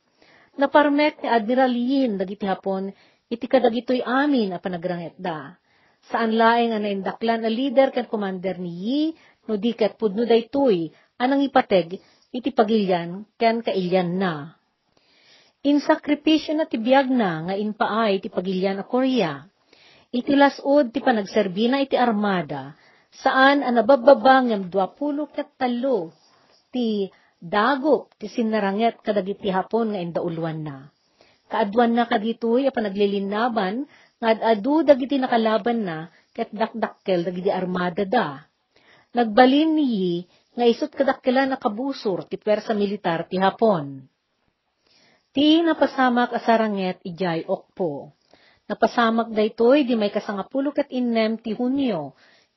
Naparmet 0.57 1.21
ni 1.21 1.29
Admiral 1.29 1.77
Yin 1.77 2.17
dagiti 2.17 2.49
Hapon 2.49 2.89
iti 3.29 3.45
kadagitoy 3.45 4.01
amin 4.03 4.57
a 4.57 4.59
panagranget 4.59 5.15
da 5.21 5.61
saan 6.09 6.33
laeng 6.33 6.73
ang 6.73 6.89
naindaklan 6.89 7.45
a 7.45 7.51
leader 7.53 7.93
ken 7.93 8.09
commander 8.09 8.57
ni 8.57 8.73
Yi, 8.73 9.03
no 9.47 9.61
di 9.61 9.77
ket 9.77 10.01
pudno 10.01 10.25
daytoy, 10.25 10.89
anang 11.21 11.45
ipateg, 11.45 12.01
iti 12.31 12.55
pagilyan 12.55 13.27
ken 13.37 13.63
kailyan 13.63 14.19
na. 14.19 14.55
In 15.67 15.83
sakripisyo 15.83 16.57
na 16.57 16.65
tibiyag 16.65 17.13
na 17.13 17.51
nga 17.51 17.55
inpaay 17.59 18.23
iti 18.23 18.33
pagilyan 18.33 18.81
a 18.81 18.85
Korea. 18.87 19.45
Iti 20.11 20.35
lasod 20.35 20.91
ti 20.91 20.99
panagserbi 21.05 21.71
na 21.71 21.85
iti 21.85 21.95
armada, 21.95 22.75
saan 23.15 23.63
ang 23.63 23.79
nabababa 23.79 24.43
ngem 24.43 24.73
20 24.73 25.37
ket 25.37 25.55
talo 25.55 26.11
ti 26.75 27.07
dagop 27.39 28.15
ti 28.19 28.27
sinaranget 28.27 29.03
kadagiti 29.03 29.53
hapon 29.53 29.95
nga 29.95 30.01
indauluan 30.01 30.67
na. 30.67 30.77
Kaadwan 31.51 31.99
na 31.99 32.07
kaditoy 32.07 32.67
a 32.67 32.75
panaglilinaban 32.75 33.87
nga 34.23 34.29
adu 34.55 34.87
dagiti 34.87 35.19
nakalaban 35.19 35.83
na 35.83 35.97
ket 36.35 36.51
dakdakkel 36.55 37.27
dagiti 37.27 37.51
armada 37.51 38.07
da. 38.07 38.47
Nagbalin 39.11 39.75
ni 39.75 39.85
Yi 39.91 40.15
nga 40.55 40.67
isut 40.67 40.91
kadakkelan 40.91 41.55
na 41.55 41.59
kabusor 41.59 42.27
ti 42.27 42.37
persa 42.37 42.75
militar 42.75 43.27
ti 43.31 43.39
Hapon. 43.39 44.03
Ti 45.31 45.63
napasamak 45.63 46.35
asaranget 46.35 46.99
ijay 47.07 47.47
okpo. 47.47 48.11
Napasamak 48.67 49.31
daytoy 49.31 49.87
di 49.87 49.95
may 49.95 50.11
kasangapulo 50.11 50.75
kat 50.75 50.91
inem 50.91 51.39
ti 51.39 51.55
Hunyo, 51.55 52.15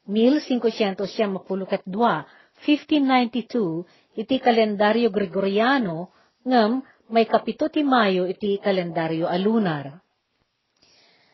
1572, 0.09 1.37
1592, 2.65 4.17
iti 4.17 4.35
kalendaryo 4.37 5.09
Gregoriano, 5.09 6.13
ngem 6.45 6.81
may 7.13 7.25
kapito 7.29 7.69
ti 7.69 7.85
Mayo 7.85 8.25
iti 8.29 8.57
kalendaryo 8.57 9.29
alunar. 9.29 10.01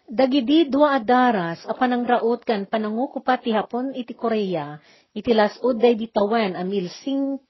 Dagidi 0.10 0.66
dua 0.66 0.98
adaras 0.98 1.62
a 1.70 1.78
panangraot 1.78 2.42
kan 2.42 2.66
panangukupat 2.66 3.46
ti 3.46 3.54
hapon 3.54 3.94
iti 3.94 4.18
Korea, 4.18 4.82
iti 5.14 5.32
lasod 5.34 5.82
day 5.82 5.98
ditawan 5.98 6.54
a 6.54 6.64
1500 6.64 7.42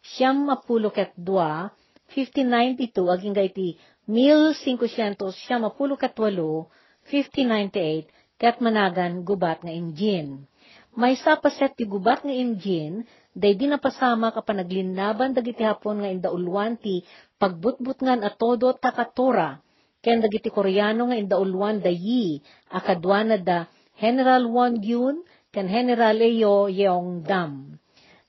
siyam 0.00 0.48
mapulo 0.48 0.88
ket 0.92 1.12
dua, 1.16 1.68
1592 2.12 3.14
aging 3.14 3.34
iti 3.36 3.68
1500 4.08 5.16
siyam 5.36 5.68
mapulo 5.68 5.94
ket 6.00 6.16
walo, 6.16 6.72
1598 7.08 8.08
ket 8.40 8.56
managan 8.64 9.20
gubat 9.22 9.60
nga 9.60 9.72
engine. 9.72 10.48
May 10.96 11.14
sapaset 11.14 11.76
ti 11.78 11.84
gubat 11.86 12.26
nga 12.26 12.34
engine, 12.34 13.06
day 13.30 13.54
di 13.54 13.70
napasama 13.70 14.34
ka 14.34 14.42
panaglinlaban 14.42 15.36
dagiti 15.36 15.62
hapon 15.62 16.02
nga 16.02 16.10
indaulwan 16.10 16.80
ti 16.80 17.04
pagbutbutngan 17.38 18.26
at 18.26 18.34
todo 18.40 18.74
takatora, 18.74 19.62
ken 20.02 20.18
dagiti 20.18 20.50
Koreano 20.50 21.12
nga 21.12 21.16
indaulwan 21.20 21.78
da 21.78 21.92
yi, 21.92 22.42
akadwana 22.72 23.38
da 23.38 23.70
General 24.00 24.42
Won 24.48 24.80
Gyun, 24.80 25.22
ken 25.50 25.66
General 25.66 26.14
Leo 26.14 26.70
Yeong 26.70 27.26
Dam. 27.26 27.74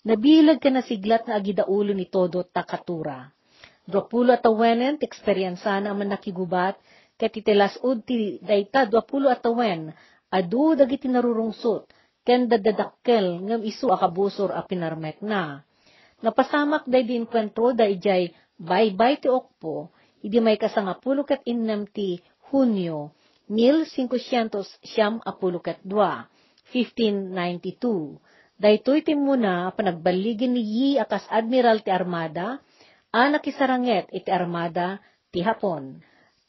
Nabilag 0.02 0.58
ka 0.58 0.74
na 0.74 0.82
siglat 0.82 1.30
nga 1.30 1.38
agidaulo 1.38 1.94
ni 1.94 2.10
todo 2.10 2.42
takatura. 2.42 3.30
Dwapulo 3.86 4.34
atawenen, 4.34 4.98
ti 4.98 5.06
eksperyensa 5.06 5.78
na 5.78 5.94
man 5.94 6.10
nakigubat, 6.10 6.82
ket 7.22 7.38
itilasod 7.38 8.02
ti 8.02 8.42
dayta 8.42 8.90
dwapulo 8.90 9.30
atawen, 9.30 9.94
adu 10.34 10.74
dagiti 10.74 11.06
narurungsot, 11.06 11.86
ken 12.26 12.50
dadadakkel 12.50 13.46
ngem 13.46 13.62
isu 13.70 13.94
akabusor 13.94 14.58
a 14.58 14.66
pinarmek 14.66 15.22
na. 15.22 15.62
Napasamak 16.26 16.90
day 16.90 17.06
di 17.06 17.18
inkwentro 17.18 17.78
da 17.78 17.86
ijay 17.86 18.34
bye-bye 18.58 19.22
ti 19.22 19.30
okpo, 19.30 19.94
idi 20.26 20.42
may 20.42 20.58
kasangapulo 20.58 21.22
ket 21.22 21.46
innem 21.46 21.86
ti 21.86 22.18
Hunyo, 22.50 23.14
1500 23.48 24.66
siyam 24.82 25.22
apulo 25.22 25.62
ket 25.62 25.78
dua, 25.86 26.26
1592. 26.74 28.18
Daytoy 28.62 29.04
ti 29.04 29.14
muna 29.14 29.70
panagbaligin 29.76 30.56
ni 30.56 30.64
Yi 30.64 30.90
akas 31.02 31.28
Admiral 31.28 31.84
ti 31.84 31.92
Armada, 31.92 32.64
anak 33.12 33.46
isaranget 33.46 34.08
iti 34.16 34.32
Armada 34.32 35.04
ti 35.30 35.44
Hapon. 35.44 36.00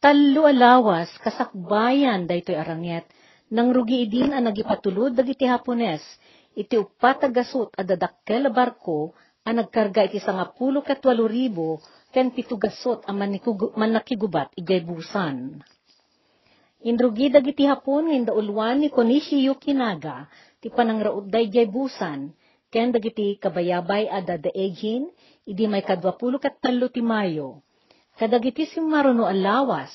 Tallo 0.03 0.51
alawas 0.51 1.11
kasakbayan 1.23 2.27
daytoy 2.27 2.59
aranget, 2.59 3.07
nang 3.53 3.71
rugi 3.71 4.03
idin 4.03 4.35
ang 4.35 4.49
nagipatulod 4.49 5.15
dagiti 5.15 5.47
Hapones, 5.47 6.03
iti 6.59 6.75
upat 6.75 7.29
agasot 7.29 7.71
a 7.77 7.85
barko, 8.49 9.15
ang 9.45 9.61
nagkarga 9.61 10.09
iti 10.09 10.19
sangapulo 10.19 10.81
ket 10.81 11.05
walo 11.05 11.29
ribo, 11.29 11.79
ken 12.11 12.33
pitugasot 12.33 13.05
ang 13.05 13.21
manakigubat 13.77 14.57
ijay 14.57 14.81
busan. 14.83 15.61
Indrugi 16.83 17.31
dagiti 17.31 17.63
hapon 17.63 18.11
nga 18.11 18.35
ulwan 18.35 18.83
ni 18.83 18.91
Konishi 18.91 19.39
Yukinaga, 19.47 20.27
ti 20.59 20.67
panangraud 20.67 21.31
day 21.31 21.47
jay 21.47 21.71
busan, 21.71 22.35
ken 22.75 22.91
dagiti 22.91 23.39
kabayabay 23.39 24.11
ada 24.11 24.35
daegin, 24.35 25.07
idi 25.47 25.71
may 25.71 25.87
kadwapulo 25.87 26.43
kat 26.43 26.59
talo 26.59 26.91
ti 26.91 26.99
Mayo. 26.99 27.63
Kadagiti 28.19 28.67
si 28.67 28.83
maruno 28.83 29.31
alawas, 29.31 29.95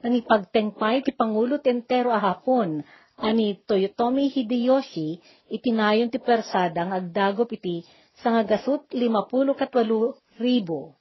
nang 0.00 0.16
ipagtengpay 0.16 1.04
ti 1.04 1.12
Pangulo 1.12 1.60
entero 1.60 2.08
a 2.08 2.16
hapon, 2.16 2.80
ani 3.20 3.60
Toyotomi 3.60 4.32
Hideyoshi, 4.32 5.20
itinayon 5.52 6.08
ti 6.08 6.16
persada 6.24 6.88
nga 6.88 7.04
agdagop 7.04 7.52
iti 7.52 7.84
sangagasut 8.24 8.88
limapulo 8.96 9.52
katwalo 9.52 10.16
ribo. 10.40 10.96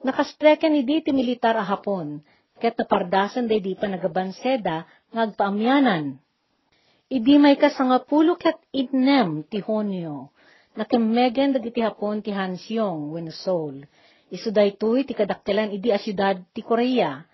Nakastreken 0.00 0.72
ni 0.72 0.88
di 0.88 1.04
ti 1.04 1.12
militar 1.12 1.52
a 1.60 1.64
hapon, 1.68 2.24
ket 2.58 2.74
napardasan 2.74 3.46
day 3.46 3.62
di 3.62 3.78
pa 3.78 3.86
nagabanseda 3.86 4.76
nga 5.14 5.20
agpaamyanan. 5.24 6.18
Idi 7.08 7.40
may 7.40 7.56
kasangapulo 7.56 8.36
ket 8.36 8.60
idnem 8.68 9.46
ti 9.48 9.64
Honyo, 9.64 10.28
nakemegen 10.76 11.56
dagiti 11.56 11.80
hapon 11.80 12.20
ti 12.20 12.34
Hansyong 12.34 13.16
wenno 13.16 13.32
Seoul. 13.32 13.86
Isu 14.28 14.52
daytoy 14.52 15.08
ti 15.08 15.16
kadakkelan 15.16 15.72
idi 15.72 15.88
a 15.88 15.96
syudad 15.96 16.36
ti 16.52 16.60
Korea. 16.60 17.24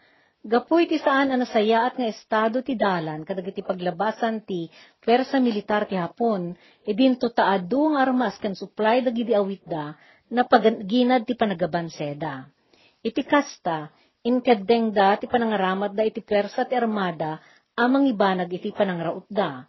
Gapoy 0.45 0.85
ti 0.87 1.01
saan 1.01 1.33
ang 1.33 1.41
nasayaat 1.41 1.97
nga 1.97 2.07
estado 2.07 2.61
ti 2.61 2.77
dalan 2.77 3.25
kadagiti 3.25 3.65
paglabasan 3.65 4.45
ti 4.45 4.69
pwersa 5.01 5.41
militar 5.41 5.89
ti 5.89 5.97
Hapon, 5.97 6.55
idin 6.85 7.17
to 7.17 7.33
taado 7.33 7.97
nga 7.97 8.05
armas 8.05 8.37
kan 8.39 8.53
supply 8.53 9.01
dagiti 9.01 9.33
awitda 9.33 9.97
na 10.31 10.45
pagginad 10.45 11.25
ti 11.25 11.33
panagabanseda. 11.35 12.47
Iti 13.01 13.25
kasta, 13.25 13.89
inkadeng 14.25 14.97
da 14.97 15.21
ti 15.21 15.29
panangaramat 15.29 15.93
da 15.93 16.03
iti 16.03 16.25
persa 16.25 16.65
ti 16.65 16.73
armada, 16.73 17.37
amang 17.77 18.09
ibanag 18.09 18.49
iti 18.57 18.73
panangraut 18.73 19.29
da. 19.29 19.69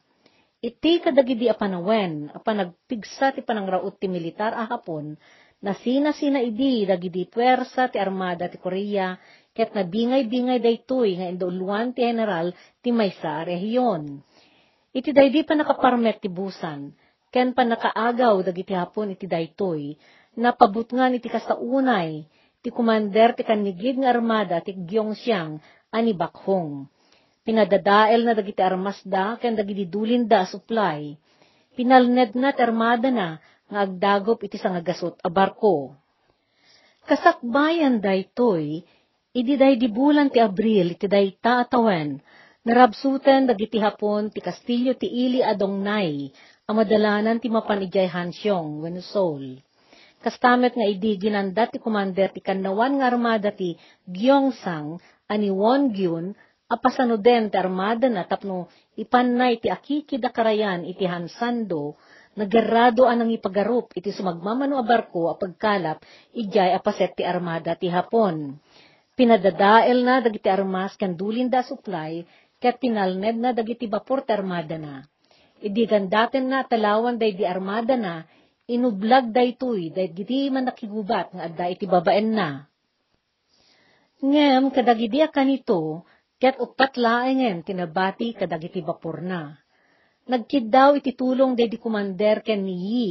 Iti 0.64 1.04
kadagidi 1.04 1.52
a 1.52 1.56
panawen, 1.60 2.32
a 2.32 2.40
panagpigsa 2.40 3.36
ti 3.36 3.44
panangraut 3.44 4.00
ti 4.00 4.08
militar 4.08 4.56
a 4.56 4.64
hapon, 4.66 5.20
na 5.60 5.76
sina-sina 5.76 6.40
idi 6.40 6.88
dagidi 6.88 7.28
pwersa 7.28 7.92
ti 7.92 8.00
armada 8.00 8.48
ti 8.48 8.58
Korea, 8.58 9.20
ket 9.52 9.76
nabingay-bingay 9.76 10.64
daytoy 10.64 11.20
nga 11.20 11.28
indulwan 11.28 11.92
ti 11.92 12.08
general 12.08 12.56
ti 12.80 12.96
maysa 12.96 13.44
rehiyon. 13.44 14.24
Iti 14.96 15.12
daydi 15.12 15.44
pa 15.44 15.60
nakaparmet 15.60 16.24
ti 16.24 16.32
busan, 16.32 16.96
ken 17.28 17.52
pa 17.52 17.68
nakaagaw 17.68 18.40
dagiti 18.40 18.72
hapon 18.72 19.12
iti 19.12 19.28
daytoy, 19.28 20.00
napabutngan 20.40 21.20
iti 21.20 21.28
kasaunay, 21.28 22.24
ti 22.66 22.74
kumander 22.74 23.38
ti 23.38 23.46
kanigid 23.46 24.02
nga 24.02 24.10
armada 24.10 24.58
ti 24.58 24.74
Gyeongsyang 24.74 25.62
ani 25.94 26.18
Bakhong. 26.18 26.90
Pinadadael 27.46 28.26
na 28.26 28.34
dagiti 28.34 28.58
armas 28.66 28.98
da 29.06 29.38
ken 29.38 29.54
dagiti 29.54 29.86
dulin 29.86 30.26
da 30.26 30.50
supply. 30.50 31.14
Pinalned 31.78 32.34
na 32.34 32.50
ti 32.58 32.66
armada 32.66 33.14
na 33.14 33.38
nga 33.70 33.86
agdagop 33.86 34.42
iti 34.42 34.58
sangagasot 34.58 35.22
a 35.22 35.30
barko. 35.30 35.94
Kasakbayan 37.06 38.02
daytoy, 38.02 38.82
idi 39.30 39.54
day 39.62 39.78
di 39.78 39.86
bulan 39.86 40.34
ti 40.34 40.42
Abril 40.42 40.98
iti 40.98 41.06
day 41.06 41.38
taatawen, 41.38 42.18
narabsuten 42.66 43.46
dagiti 43.46 43.78
hapon 43.78 44.34
ti 44.34 44.42
kastilyo 44.42 44.98
ti 44.98 45.06
Ili 45.06 45.46
Adongnay, 45.46 46.34
amadalanan 46.66 47.38
ti 47.38 47.46
mapanijay 47.46 48.10
Hansyong 48.10 48.82
wenno 48.82 49.06
Seoul 49.06 49.62
kastamet 50.26 50.74
nga 50.74 50.90
idi 50.90 51.22
ginanda 51.22 51.70
ti 51.70 51.78
commander 51.78 52.34
ti 52.34 52.42
kanawan 52.42 52.98
nga 52.98 53.14
armada 53.14 53.54
ti 53.54 53.78
Gyeongsang 54.10 54.98
ani 55.30 55.54
Wongyun 55.54 56.34
apasano 56.66 57.22
den 57.22 57.54
ti 57.54 57.62
armada 57.62 58.10
na 58.10 58.26
tapno 58.26 58.66
ipannay 58.98 59.62
ti 59.62 59.70
akikida 59.70 60.34
karayan 60.34 60.82
iti 60.82 61.06
Hansando 61.06 61.94
nagarado 62.34 63.06
anang 63.06 63.30
ipagarup 63.38 63.94
iti 63.94 64.10
sumagmamano 64.10 64.82
a 64.82 64.84
barko 64.84 65.30
a 65.30 65.38
pagkalap 65.38 66.02
ijay 66.34 66.74
apaset 66.74 67.14
ti 67.14 67.22
armada 67.22 67.78
ti 67.78 67.86
Hapon. 67.86 68.58
Pinadadael 69.16 70.04
na 70.04 70.20
dagiti 70.26 70.50
armas 70.52 70.98
kan 71.00 71.14
dulin 71.16 71.48
da 71.54 71.62
supply 71.62 72.26
ket 72.60 72.82
pinalned 72.82 73.38
na 73.38 73.54
dagiti 73.54 73.86
bapor 73.86 74.26
ti 74.26 74.34
armada 74.34 74.76
na. 74.76 75.06
Idi 75.62 75.88
gandaten 75.88 76.52
na 76.52 76.68
talawan 76.68 77.16
day 77.16 77.32
di 77.32 77.48
armada 77.48 77.96
na 77.96 78.26
inublag 78.66 79.30
daytoy 79.30 79.94
dayt 79.94 80.18
giti 80.18 80.50
man 80.50 80.66
nakigubat 80.66 81.30
nga 81.34 81.44
adda 81.46 81.66
iti 81.70 81.86
babaen 81.86 82.34
na. 82.34 82.50
Ngem 84.26 84.74
kadagidi 84.74 85.22
kanito, 85.30 86.02
ket 86.42 86.58
upat 86.58 86.98
laengen 86.98 87.62
tinabati 87.62 88.34
kadagiti 88.34 88.82
bapor 88.82 89.22
na. 89.22 89.54
Nagkid 90.26 90.74
daw 90.74 90.98
iti 90.98 91.14
tulong 91.14 91.54
day 91.54 91.70
di 91.70 91.78
kumander 91.78 92.42
ken 92.42 92.66
ni 92.66 92.76
Yi, 92.90 93.10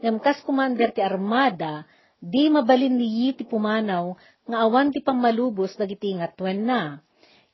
ngem 0.00 0.16
kas 0.24 0.40
kumander 0.40 0.96
ti 0.96 1.04
armada, 1.04 1.84
di 2.16 2.48
mabalin 2.48 2.96
ni 2.96 3.04
Yi 3.04 3.28
ti 3.36 3.44
pumanaw, 3.44 4.16
nga 4.48 4.56
awan 4.64 4.88
ti 4.88 5.04
pangmalubos 5.04 5.76
dagiti 5.76 6.16
ngatwen 6.16 6.64
na. 6.64 7.04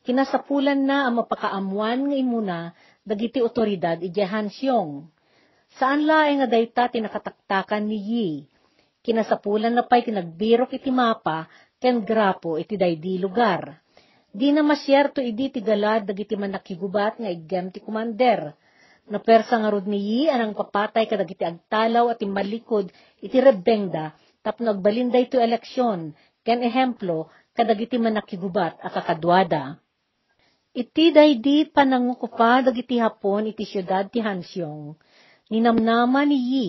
Kinasapulan 0.07 0.79
na 0.79 1.11
ang 1.11 1.19
mapakaamuan 1.19 2.07
nga 2.07 2.17
imuna, 2.17 2.59
dagiti 3.03 3.43
otoridad 3.43 3.99
iti 3.99 4.23
Hansyong 4.23 5.11
Saan 5.79 6.03
laeng 6.03 6.43
nga 6.43 6.49
dayta 6.51 6.91
tinakataktakan 6.91 7.87
ni 7.87 7.99
Yi? 7.99 8.29
Kinasapulan 9.07 9.71
na 9.71 9.87
pa'y 9.87 10.03
tinagbirok 10.11 10.75
iti 10.75 10.91
mapa, 10.91 11.47
ken 11.79 12.03
grapo 12.03 12.59
iti 12.59 12.75
daydi 12.75 13.23
lugar. 13.23 13.79
Di 14.31 14.55
na 14.55 14.63
masyerto 14.63 15.19
idi 15.19 15.51
ti 15.51 15.59
galad 15.63 16.07
dagiti 16.07 16.39
man 16.39 16.55
nakigubat 16.55 17.19
nga 17.19 17.31
igem 17.31 17.71
ti 17.75 17.79
kumander. 17.83 18.55
Na 19.11 19.19
persa 19.19 19.59
nga 19.59 19.71
rod 19.71 19.87
ni 19.91 19.99
Yi 19.99 20.21
anang 20.31 20.55
papatay 20.55 21.07
kadagiti 21.11 21.43
agtalaw 21.43 22.15
at 22.15 22.23
malikod 22.23 22.91
iti 23.19 23.39
rebengda 23.43 24.15
tapno 24.45 24.71
agbalinda 24.73 25.19
ito 25.19 25.37
eleksyon, 25.37 26.15
ken 26.47 26.63
ehemplo 26.63 27.27
kadagiti 27.57 27.99
man 27.99 28.19
nakigubat 28.19 28.79
a 28.79 28.89
kakadwada. 28.93 29.83
Iti 30.71 31.11
daydi 31.11 31.67
panangukupa 31.67 32.63
dagiti 32.63 33.03
hapon 33.03 33.51
iti 33.51 33.67
syudad 33.67 34.07
ti 34.07 34.23
Hansyong. 34.23 34.95
Ninamnama 35.51 36.23
ni 36.31 36.39
Yi, 36.39 36.67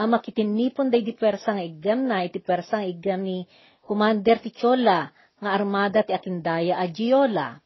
ang 0.00 0.16
makitinipon 0.16 0.88
daydi 0.88 1.12
persa 1.12 1.52
nga 1.52 1.60
igam 1.60 2.08
na 2.08 2.24
iti 2.24 2.40
persa 2.40 2.80
nga 2.80 2.88
igam 2.88 3.20
ni 3.20 3.44
Commander 3.84 4.40
ti 4.40 4.48
Chola, 4.48 5.12
nga 5.36 5.50
armada 5.52 6.00
ti 6.00 6.16
Akindaya 6.16 6.80
a 6.80 6.88
Giola. 6.88 7.60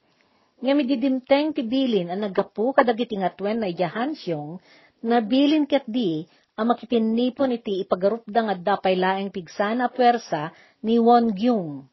Nga 0.59 0.73
mididimteng 0.75 1.55
ti 1.55 1.63
bilin 1.63 2.11
ang 2.11 2.27
naggapu 2.27 2.75
kadagiti 2.75 3.15
nga 3.23 3.31
twen 3.31 3.63
na 3.63 3.71
ija 3.71 3.87
Hansyong, 3.87 4.59
na 5.07 5.23
bilin 5.23 5.63
ket 5.71 5.87
di, 5.87 6.27
ang 6.59 6.75
makitinipon 6.75 7.55
iti 7.55 7.79
ipagarupda 7.87 8.51
nga 8.51 8.55
dapay 8.59 8.99
laeng 8.99 9.31
pigsana 9.31 9.87
persa 9.95 10.51
ni 10.83 10.99
Won 10.99 11.31
Gyung. 11.39 11.87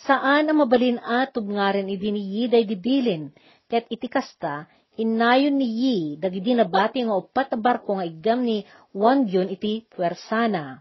Saan 0.00 0.48
ang 0.48 0.64
mabalin 0.64 0.96
atog 0.96 1.44
nga 1.52 1.76
rin 1.76 1.92
idiniyi 1.92 2.48
day 2.48 2.64
dibilin, 2.64 3.36
ket 3.68 3.84
iti 3.92 4.08
kasta, 4.08 4.64
inayon 4.96 5.60
ni 5.60 5.68
Yi, 5.68 5.96
dagidi 6.16 6.56
nabati 6.56 7.04
nga 7.04 7.14
upat 7.16 7.52
na 7.52 7.58
barko 7.60 8.00
nga 8.00 8.06
igam 8.08 8.40
ni 8.42 8.64
Wongyun 8.96 9.52
iti 9.52 9.84
puwersana. 9.92 10.80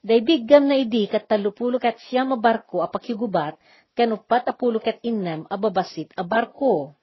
Day 0.00 0.24
biggam 0.24 0.64
na 0.64 0.80
idi 0.80 1.04
kat 1.08 1.28
talupulo 1.28 1.76
kat 1.76 2.00
siya 2.08 2.24
mabarko 2.24 2.80
apakyugubat, 2.80 3.56
ken 3.92 4.16
upat 4.16 4.48
apulo 4.48 4.80
kat 4.80 5.00
innem 5.04 5.44
ababasit 5.48 6.08
a 6.16 6.24
barko. 6.24 6.96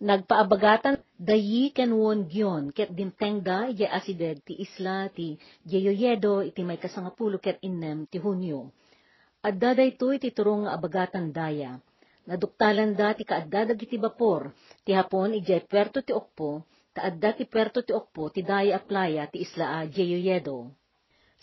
Nagpaabagatan 0.00 1.00
dayi 1.16 1.72
ken 1.76 1.92
Wongyun, 1.92 2.72
ket 2.72 2.92
dimteng 2.92 3.40
da 3.44 3.68
ije 3.68 3.84
asideg 3.84 4.40
ti 4.44 4.56
isla 4.56 5.08
ti 5.12 5.36
Jeyoyedo 5.64 6.40
iti 6.44 6.60
may 6.64 6.80
kasangapulo 6.80 7.36
ket 7.36 7.60
innem 7.60 8.08
ti 8.08 8.16
Hunyo 8.16 8.72
Adda 9.40 9.72
dayto 9.72 10.12
iti 10.12 10.28
turong 10.36 10.68
abagatan 10.68 11.32
daya. 11.32 11.80
Naduktalan 12.30 12.94
da 12.94 13.10
ti 13.18 13.26
kaadda 13.26 13.74
dagiti 13.74 13.98
bapor, 13.98 14.54
ti 14.86 14.94
hapon 14.94 15.34
ijay 15.34 15.66
puerto 15.66 15.98
ti 16.06 16.14
Okpo, 16.14 16.62
taadda 16.94 17.34
ti 17.34 17.42
puerto 17.52 17.82
ti 17.82 17.90
Okpo 17.90 18.30
ti 18.30 18.46
daya 18.46 18.78
a 18.78 18.80
playa 18.88 19.26
ti 19.26 19.42
isla 19.42 19.66
a 19.74 19.78
Jeyoyedo. 19.94 20.70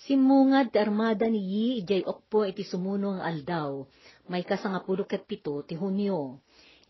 Simungad 0.04 0.72
ti 0.72 0.80
armada 0.80 1.28
ni 1.28 1.44
Yi 1.44 1.68
ijay 1.84 2.08
Okpo 2.08 2.48
iti 2.48 2.64
sumuno 2.64 3.20
nga 3.20 3.28
aldaw, 3.28 3.72
may 4.32 4.48
kasangapulo 4.48 5.04
ket 5.04 5.28
pito 5.28 5.60
ti 5.68 5.76
Hunyo. 5.76 6.40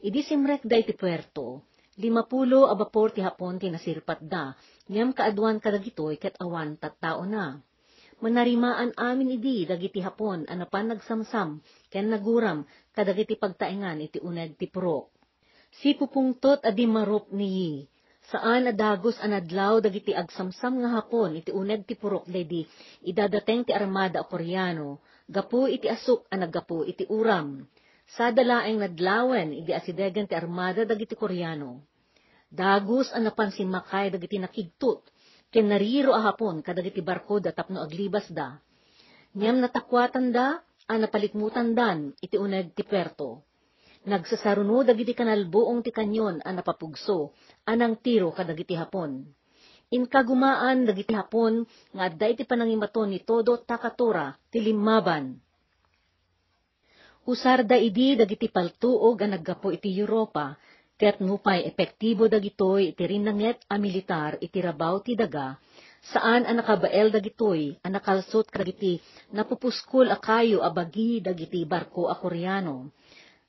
Idi 0.08 0.22
simrek 0.22 0.62
da 0.70 0.78
iti 0.78 0.94
puerto, 0.94 1.66
limapulo 1.98 2.70
a 2.70 2.78
bapor 2.78 3.10
ti 3.18 3.26
hapon 3.26 3.58
ti 3.58 3.66
nasirpat 3.74 4.22
da, 4.22 4.54
ngem 4.86 5.10
kaadwan 5.18 5.58
kadagitoy 5.58 6.22
ket 6.22 6.38
awan 6.38 6.78
tattao 6.78 7.26
na 7.26 7.58
manarimaan 8.18 8.98
amin 8.98 9.38
idi 9.38 9.70
dagiti 9.70 10.02
hapon 10.02 10.50
anapan 10.50 10.94
nagsamsam 10.94 11.62
ken 11.94 12.10
naguram 12.10 12.66
kadagiti 12.96 13.38
pagtaengan 13.38 14.02
iti 14.02 14.18
uneg 14.18 14.58
ti 14.58 14.66
purok. 14.66 15.14
Si 15.78 15.94
pupungtot 15.94 16.66
adi 16.66 16.90
marup 16.90 17.30
niyi, 17.30 17.86
saan 18.28 18.66
adagos 18.66 19.22
anadlaw 19.22 19.78
dagiti 19.84 20.18
agsamsam 20.18 20.82
nga 20.82 20.90
hapon 20.98 21.38
iti 21.38 21.54
uneg 21.54 21.86
ti 21.86 21.94
purok 21.94 22.26
dedi 22.26 22.66
idadateng 23.06 23.70
ti 23.70 23.72
armada 23.72 24.26
a 24.26 24.28
Koreano, 24.28 25.06
gapu 25.30 25.70
iti 25.70 25.86
asuk 25.86 26.26
a 26.34 26.36
naggapu 26.40 26.88
iti 26.88 27.06
uram. 27.08 27.62
Sa 28.08 28.32
dalaeng 28.32 28.80
nadlawen 28.80 29.52
idi 29.52 29.76
asidegen 29.76 30.26
ti 30.26 30.34
armada 30.34 30.88
dagiti 30.88 31.14
Koreano. 31.14 31.84
Dagos 32.48 33.12
anapan 33.12 33.52
si 33.52 33.68
Makay 33.68 34.08
dagiti 34.16 34.40
nakigtut, 34.40 35.04
ken 35.52 35.72
nariro 35.72 36.12
ahapon 36.14 36.60
kadagiti 36.66 37.02
barko 37.02 37.40
da 37.40 37.52
tapno 37.52 37.82
aglibas 37.84 38.28
da. 38.32 38.60
Ngem 39.38 39.62
natakwatan 39.62 40.32
da, 40.32 40.60
a 40.88 40.94
napalikmutan 40.96 41.76
dan, 41.76 42.16
iti 42.24 42.40
uneg 42.40 42.72
ti 42.72 42.84
perto. 42.88 43.44
Nagsasaruno 44.08 44.88
dagiti 44.88 45.12
kanalbuong 45.12 45.84
ti 45.84 45.92
kanyon 45.92 46.40
a 46.40 46.50
napapugso, 46.56 47.36
anang 47.68 48.00
tiro 48.00 48.32
kadagiti 48.32 48.72
hapon. 48.80 49.28
Inkagumaan 49.92 50.88
dagiti 50.88 51.12
hapon, 51.12 51.68
nga 51.92 52.08
adda 52.08 52.26
iti 52.32 52.44
panangimaton 52.48 53.12
ni 53.12 53.20
todo 53.24 53.60
takatora 53.68 54.36
ti 54.48 54.64
limaban. 54.64 55.36
Usar 57.28 57.68
da 57.68 57.76
idi 57.76 58.16
dagiti 58.16 58.48
paltuog 58.48 59.20
a 59.20 59.28
naggapo 59.28 59.76
iti 59.76 59.92
Europa, 59.92 60.56
Ket 60.98 61.22
nupay 61.22 61.62
epektibo 61.70 62.26
dagitoy 62.26 62.90
iti 62.90 63.06
rinanget 63.06 63.62
a 63.70 63.78
militar 63.78 64.42
iti 64.42 64.58
rabaw 64.58 64.98
ti 65.06 65.14
daga, 65.14 65.54
saan 66.10 66.42
ang 66.50 66.58
nakabael 66.58 67.14
dagitoy 67.14 67.78
ang 67.86 67.94
nakalsot 67.94 68.50
kadagiti 68.50 68.98
napupuskol 69.30 70.10
a 70.10 70.18
kayo 70.18 70.66
a 70.66 70.74
bagi 70.74 71.22
dagiti 71.22 71.70
barko 71.70 72.10
a 72.10 72.18
koreano. 72.18 72.90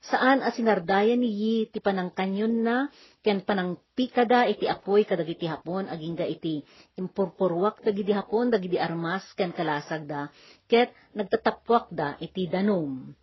Saan 0.05 0.45
a 0.45 0.53
sinardaya 0.53 1.17
niyi 1.17 1.73
ti 1.73 1.81
panangkanyon 1.81 2.53
na 2.61 2.93
ken 3.25 3.41
panangpikada 3.41 4.45
iti 4.53 4.69
apoy 4.69 5.09
kadagiti 5.09 5.49
hapon 5.49 5.89
agingga 5.89 6.29
iti 6.29 6.61
impurpurwak 7.01 7.81
dagiti 7.81 8.13
hapon 8.13 8.53
dagiti 8.53 8.77
armas 8.77 9.25
ken 9.33 9.57
kalasag 9.57 10.05
da 10.05 10.29
ket 10.69 10.93
nagtatapwak 11.17 11.89
da 11.97 12.13
iti 12.21 12.45
danom. 12.45 13.17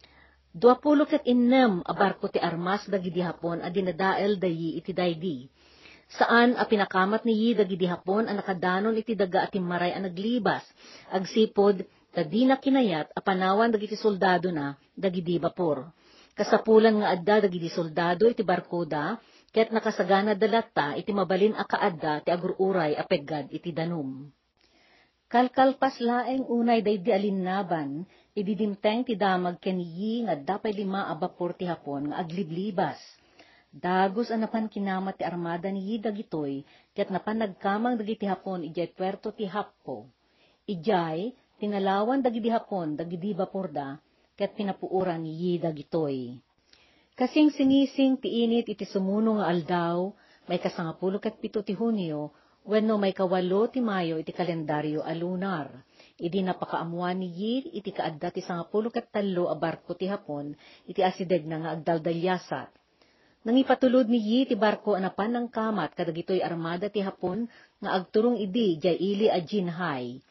Duapulo 0.55 1.03
ket 1.03 1.27
innem 1.27 1.83
a 1.83 1.91
barko 1.91 2.31
ti 2.31 2.39
armas 2.39 2.87
dagidi 2.87 3.19
hapon 3.19 3.59
a 3.59 3.67
dinadael 3.67 4.39
dayi 4.39 4.79
iti 4.79 4.95
daydi. 4.95 5.51
Saan 6.07 6.55
a 6.55 6.63
pinakamat 6.63 7.27
ni 7.27 7.35
yi 7.35 7.49
dagidi 7.59 7.83
hapon 7.91 8.31
a 8.31 8.33
nakadanon 8.39 8.95
iti 8.95 9.19
daga 9.19 9.43
at 9.43 9.51
maray 9.59 9.91
a 9.91 9.99
naglibas, 9.99 10.63
agsipod 11.11 11.83
ta 12.15 12.23
di 12.23 12.47
na 12.47 12.55
kinayat 12.55 13.11
a 13.11 13.19
panawan 13.19 13.67
dagiti 13.67 13.99
soldado 13.99 14.47
na 14.47 14.79
dagidi 14.95 15.35
bapor. 15.43 15.91
Kasapulan 16.39 17.03
nga 17.03 17.11
adda 17.11 17.35
dagidi 17.43 17.67
soldado 17.67 18.23
iti 18.31 18.47
barko 18.47 18.87
da, 18.87 19.19
ket 19.51 19.75
nakasagana 19.75 20.39
dalata 20.39 20.95
iti 20.95 21.11
mabalin 21.11 21.51
a 21.59 21.67
kaadda 21.67 22.23
ti 22.23 22.31
agururay 22.31 22.95
a 22.95 23.03
peggad 23.03 23.51
iti 23.51 23.75
danom. 23.75 24.31
Kalkalpas 25.27 25.99
laeng 25.99 26.47
unay 26.47 26.79
daydi 26.79 27.11
alinnaban, 27.11 28.07
Ididimteng 28.35 29.07
ti 29.07 29.15
damag 29.15 29.63
kaniyi 29.63 30.27
nga 30.27 30.35
dapay 30.35 30.75
lima 30.75 31.07
a 31.07 31.15
bapor 31.15 31.55
ti 31.55 31.63
hapon 31.63 32.11
nga 32.11 32.19
agliblibas. 32.19 32.99
Dagos 33.71 34.27
anapan 34.27 34.67
kinamat 34.67 35.15
ti 35.15 35.23
armada 35.23 35.71
ni 35.71 35.87
Yida 35.87 36.11
gitoy, 36.11 36.67
ket 36.91 37.15
napan 37.15 37.39
nagkamang 37.39 37.95
dagiti 37.95 38.27
hapon 38.27 38.67
ijay 38.67 38.91
puerto 38.91 39.31
ti 39.31 39.47
Happo. 39.47 40.11
Ijay, 40.67 41.31
tinalawan 41.63 42.19
dagiti 42.19 42.51
hapon 42.51 42.99
dagiti 42.99 43.31
bapor 43.31 43.71
da, 43.71 43.95
ket 44.35 44.51
pinapuuran 44.51 45.23
ni 45.23 45.31
Yida 45.31 45.71
gitoy. 45.71 46.35
Kasing 47.15 47.55
sinising 47.55 48.19
ti 48.19 48.43
init 48.43 48.67
iti 48.67 48.83
sumuno 48.83 49.39
nga 49.39 49.47
aldaw, 49.47 50.11
may 50.51 50.59
kasangapulo 50.59 51.23
ket 51.23 51.39
pito 51.39 51.63
ti 51.63 51.71
Hunyo, 51.71 52.35
wenno 52.67 52.99
may 52.99 53.15
kawalo 53.15 53.71
ti 53.71 53.79
Mayo 53.79 54.19
iti 54.19 54.35
kalendaryo 54.35 55.07
a 55.07 55.15
lunar 55.15 55.71
Idi 56.15 56.39
napakaamuan 56.47 57.19
ni 57.19 57.28
Yir, 57.28 57.63
iti 57.75 57.91
kaadda 57.91 58.32
ti 58.32 58.39
sangapulo 58.39 58.88
kat 58.88 59.12
talo 59.12 59.51
a 59.51 59.56
barko 59.60 59.99
ti 59.99 60.08
hapon, 60.08 60.56
iti 60.88 61.04
asideg 61.04 61.43
na 61.43 61.60
nga 61.60 61.69
agdaldalyasat. 61.75 62.71
Nangipatulod 63.43 64.08
ni 64.08 64.23
Yi 64.23 64.39
ti 64.47 64.56
barko 64.56 64.95
anapan 64.95 65.36
ng 65.38 65.47
kamat 65.51 65.91
kadagitoy 65.91 66.39
armada 66.39 66.88
ti 66.88 67.04
hapon 67.04 67.45
nga 67.84 67.99
agturong 67.99 68.39
idi 68.39 68.80
jay 68.80 68.95
ili 68.95 69.28
a 69.28 69.43
Jinhay. 69.43 70.23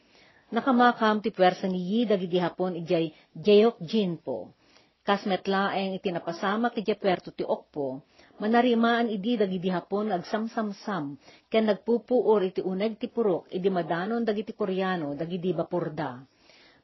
Nakamakam 0.50 1.20
ti 1.20 1.28
pwersa 1.28 1.68
ni 1.68 1.84
Yi 1.84 2.00
dagiti 2.08 2.40
hapon 2.40 2.80
ijay 2.80 3.12
Jayok 3.36 3.78
Jinpo. 3.84 4.56
Kasmetlaeng 5.04 6.00
iti 6.00 6.08
napasama 6.08 6.72
ti 6.72 6.80
Puerto 6.96 7.28
ti 7.28 7.44
Okpo, 7.44 8.00
manarimaan 8.42 9.06
idi 9.06 9.38
dagiti 9.38 9.70
hapon 9.70 10.10
agsamsamsam, 10.10 11.14
ken 11.46 11.70
nagpupuor 11.70 12.42
iti 12.42 12.60
uneg 12.64 12.98
ti 12.98 13.06
purok, 13.06 13.46
idi 13.54 13.70
madanon 13.70 14.26
dagiti 14.26 14.56
koreano, 14.56 15.14
dagiti 15.14 15.54
baporda. 15.54 16.18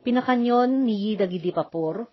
Pinakanyon 0.01 0.87
niyi 0.87 1.19
dagiti 1.19 1.51
papor, 1.51 2.09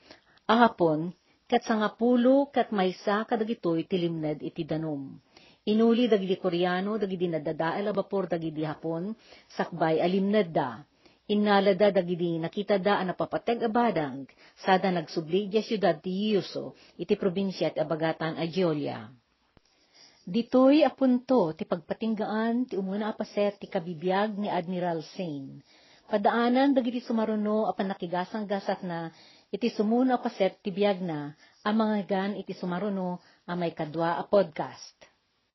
ahapon, 0.50 1.14
kat 1.48 1.64
sangapulo 1.64 2.52
kat 2.52 2.76
maysa 2.76 3.24
kadagitoy 3.24 3.88
tilimned 3.88 4.44
iti 4.44 4.68
danom. 4.68 5.16
Inuli 5.68 6.08
dagiti 6.08 6.36
koreano, 6.40 7.00
dagiti 7.00 7.28
nadadael 7.28 7.92
bapor 7.92 8.28
dagiti 8.28 8.64
hapon, 8.64 9.16
sakbay 9.52 10.00
alimned 10.00 10.52
da. 10.52 10.84
Inalada 11.28 11.92
dagiti 11.92 12.40
nakita 12.40 12.80
da 12.80 13.04
ang 13.04 13.12
napapateg 13.12 13.60
a 13.60 13.68
badang, 13.68 14.24
sada 14.64 14.88
nagsubli 14.88 15.52
di 15.52 15.60
syudad 15.60 16.00
ti 16.00 16.32
Yuso, 16.32 16.72
iti 16.96 17.20
probinsya 17.20 17.76
at 17.76 17.84
abagatan 17.84 18.40
a 18.40 18.48
Giolia. 18.48 19.12
Ditoy 20.28 20.84
apunto 20.84 21.56
ti 21.56 21.64
pagpatinggaan 21.64 22.68
ti 22.68 22.76
umuna 22.76 23.16
apaset 23.16 23.64
ti 23.64 23.72
kabibiyag 23.72 24.36
ni 24.36 24.52
Admiral 24.52 25.00
Sane. 25.16 25.64
Padaanan 26.04 26.76
dagiti 26.76 27.00
sumaruno 27.00 27.64
a 27.64 27.72
panakigasang 27.72 28.44
gasat 28.44 28.84
na 28.84 29.08
iti 29.56 29.72
sumuna 29.72 30.20
apaset 30.20 30.60
ti 30.60 30.68
biyag 30.68 31.00
na 31.00 31.32
ang 31.64 31.80
mga 31.80 31.98
gan 32.04 32.32
iti 32.36 32.52
sumaruno 32.52 33.24
a 33.48 33.56
may 33.56 33.72
kadwa 33.72 34.20
a 34.20 34.28
podcast. 34.28 35.00